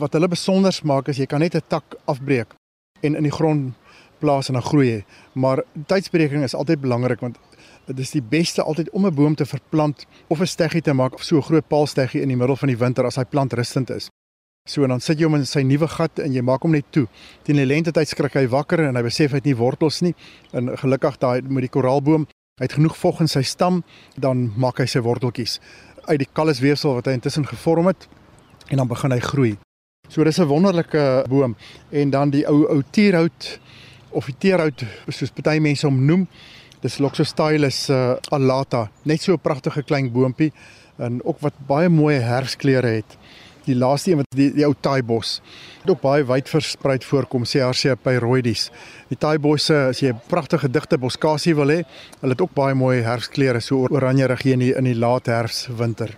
wat 0.00 0.16
hulle 0.16 0.28
besonder 0.32 0.72
maak 0.88 1.10
is 1.12 1.20
jy 1.20 1.26
kan 1.28 1.44
net 1.44 1.54
'n 1.54 1.68
tak 1.68 1.96
afbreek 2.06 2.56
en 3.02 3.16
in 3.16 3.28
die 3.28 3.32
grond 3.32 3.74
plaas 4.20 4.48
en 4.48 4.54
dan 4.54 4.62
groei 4.62 4.88
hy. 4.90 5.04
Maar 5.32 5.64
tydsberekening 5.86 6.44
is 6.44 6.54
altyd 6.54 6.80
belangrik 6.80 7.20
want 7.20 7.36
dit 7.86 7.98
is 7.98 8.10
die 8.10 8.22
beste 8.22 8.62
altyd 8.62 8.90
om 8.90 9.06
'n 9.06 9.14
boom 9.14 9.34
te 9.34 9.44
verplant 9.44 10.06
of 10.28 10.40
'n 10.40 10.46
steggie 10.46 10.82
te 10.82 10.92
maak 10.92 11.14
of 11.14 11.22
so 11.22 11.36
'n 11.36 11.42
groot 11.42 11.68
paalsteggie 11.68 12.22
in 12.22 12.28
die 12.28 12.36
middel 12.36 12.56
van 12.56 12.68
die 12.68 12.78
winter 12.78 13.04
as 13.04 13.16
hy 13.16 13.24
plant 13.24 13.52
rustend 13.52 13.90
is. 13.90 14.08
So 14.64 14.86
dan 14.88 15.02
sit 15.04 15.18
jy 15.20 15.26
hom 15.28 15.34
in 15.36 15.42
sy 15.44 15.60
nuwe 15.60 15.84
gat 15.92 16.22
en 16.24 16.32
jy 16.32 16.40
maak 16.40 16.62
hom 16.64 16.72
net 16.72 16.86
toe. 16.88 17.02
Teen 17.44 17.58
die 17.60 17.66
lente 17.68 17.92
tyd 17.92 18.08
skrik 18.08 18.38
hy 18.40 18.46
wakker 18.48 18.80
en 18.80 18.96
hy 18.96 19.02
besef 19.04 19.34
hy 19.34 19.42
het 19.42 19.48
nie 19.50 19.58
wortels 19.58 19.98
nie. 20.00 20.14
En 20.56 20.70
gelukkig 20.80 21.18
daai 21.20 21.44
met 21.44 21.66
die 21.66 21.70
koraalboom, 21.74 22.24
hy 22.56 22.64
het 22.64 22.76
genoeg 22.78 22.96
vog 22.96 23.20
in 23.20 23.28
sy 23.28 23.42
stam, 23.44 23.82
dan 24.16 24.46
maak 24.56 24.80
hy 24.80 24.86
sy 24.88 25.02
worteltjies 25.04 25.58
uit 26.08 26.22
die 26.22 26.30
kallusweefsel 26.32 26.96
wat 26.96 27.10
hy 27.10 27.18
intussen 27.18 27.44
gevorm 27.48 27.90
het 27.92 28.08
en 28.72 28.80
dan 28.80 28.88
begin 28.88 29.12
hy 29.12 29.20
groei. 29.20 29.52
So 30.08 30.24
dis 30.24 30.40
'n 30.40 30.48
wonderlike 30.48 31.28
boom 31.28 31.56
en 31.92 32.10
dan 32.10 32.30
die 32.30 32.46
ou 32.48 32.64
ou 32.64 32.80
tierhout 32.90 33.60
of 34.12 34.26
die 34.32 34.38
teerhout 34.38 34.80
soos 35.08 35.30
party 35.30 35.60
mense 35.60 35.86
hom 35.86 36.06
noem. 36.06 36.26
Dis 36.80 36.98
Loxostylus 36.98 37.90
uh, 37.90 38.16
alata, 38.32 38.88
net 39.04 39.20
so 39.20 39.34
'n 39.34 39.44
pragtige 39.44 39.82
klein 39.82 40.12
boontjie 40.12 40.52
en 40.96 41.20
ook 41.24 41.40
wat 41.40 41.52
baie 41.66 41.88
mooi 41.88 42.16
herfskleure 42.16 42.88
het. 43.02 43.18
Die 43.64 43.74
laaste 43.74 44.10
een 44.10 44.20
wat 44.20 44.36
die, 44.36 44.50
die 44.52 44.64
ou 44.66 44.74
taaibos 44.76 45.38
het 45.84 45.90
ook 45.92 46.02
baie 46.02 46.24
wyd 46.28 46.48
versprei 46.48 46.98
voorkom, 47.04 47.46
sê 47.48 47.62
Arsia 47.64 47.94
pyroides. 47.96 48.70
Die 49.08 49.16
taaibosse, 49.20 49.76
as 49.90 50.00
jy 50.00 50.12
'n 50.12 50.20
pragtige 50.28 50.68
digte 50.68 50.98
boskasie 50.98 51.54
wil 51.54 51.68
hê, 51.68 51.84
hulle 52.20 52.32
het 52.32 52.40
ook 52.40 52.54
baie 52.54 52.74
mooi 52.74 53.00
herfskleure, 53.00 53.60
so 53.60 53.86
oranje 53.90 54.26
regie 54.26 54.52
in 54.52 54.60
die, 54.60 54.74
in 54.76 54.84
die 54.84 54.94
laat 54.94 55.26
herfs 55.26 55.68
winter. 55.68 56.16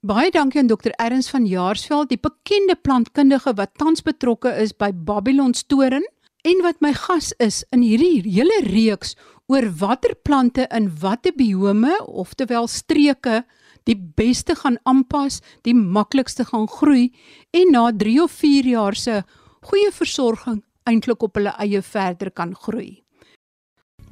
Baie 0.00 0.30
dankie 0.30 0.60
aan 0.60 0.68
Dr. 0.68 0.92
Erns 0.96 1.28
van 1.30 1.46
Jaarsveld, 1.46 2.08
die 2.08 2.20
bekende 2.20 2.76
plantkundige 2.76 3.54
wat 3.54 3.70
tans 3.76 4.02
betrokke 4.02 4.52
is 4.56 4.72
by 4.72 4.92
Babylon 4.92 5.54
Storen 5.54 6.04
en 6.44 6.62
wat 6.62 6.80
my 6.80 6.92
gas 6.92 7.32
is 7.38 7.64
in 7.70 7.82
hierdie 7.82 8.22
hele 8.22 8.62
reeks 8.62 9.16
oor 9.46 9.66
watter 9.80 10.14
plante 10.22 10.66
in 10.70 10.90
watter 11.00 11.32
biome, 11.36 11.96
oftewel 12.06 12.68
streke 12.68 13.44
die 13.88 13.96
beste 13.96 14.56
gaan 14.58 14.78
aanpas, 14.88 15.40
die 15.64 15.74
maklikste 15.74 16.46
gaan 16.48 16.68
groei 16.68 17.08
en 17.56 17.72
na 17.72 17.88
3 17.92 18.22
of 18.24 18.32
4 18.42 18.72
jaar 18.74 18.96
se 18.96 19.22
goeie 19.68 19.92
versorging 19.92 20.62
eintlik 20.88 21.24
op 21.24 21.36
hulle 21.40 21.54
eie 21.60 21.82
verder 21.84 22.30
kan 22.30 22.54
groei. 22.54 23.02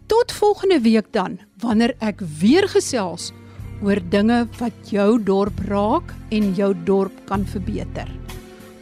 Tot 0.06 0.32
volgende 0.32 0.80
week 0.84 1.10
dan, 1.12 1.40
wanneer 1.62 1.96
ek 2.00 2.22
weer 2.40 2.68
gesels 2.70 3.32
oor 3.84 4.00
dinge 4.12 4.44
wat 4.60 4.92
jou 4.92 5.18
dorp 5.20 5.60
raak 5.68 6.14
en 6.32 6.54
jou 6.56 6.72
dorp 6.88 7.24
kan 7.28 7.44
verbeter. 7.44 8.08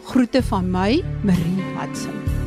Groete 0.05 0.45
van 0.53 0.71
my, 0.71 1.03
Marie 1.25 1.75
Hudson. 1.79 2.44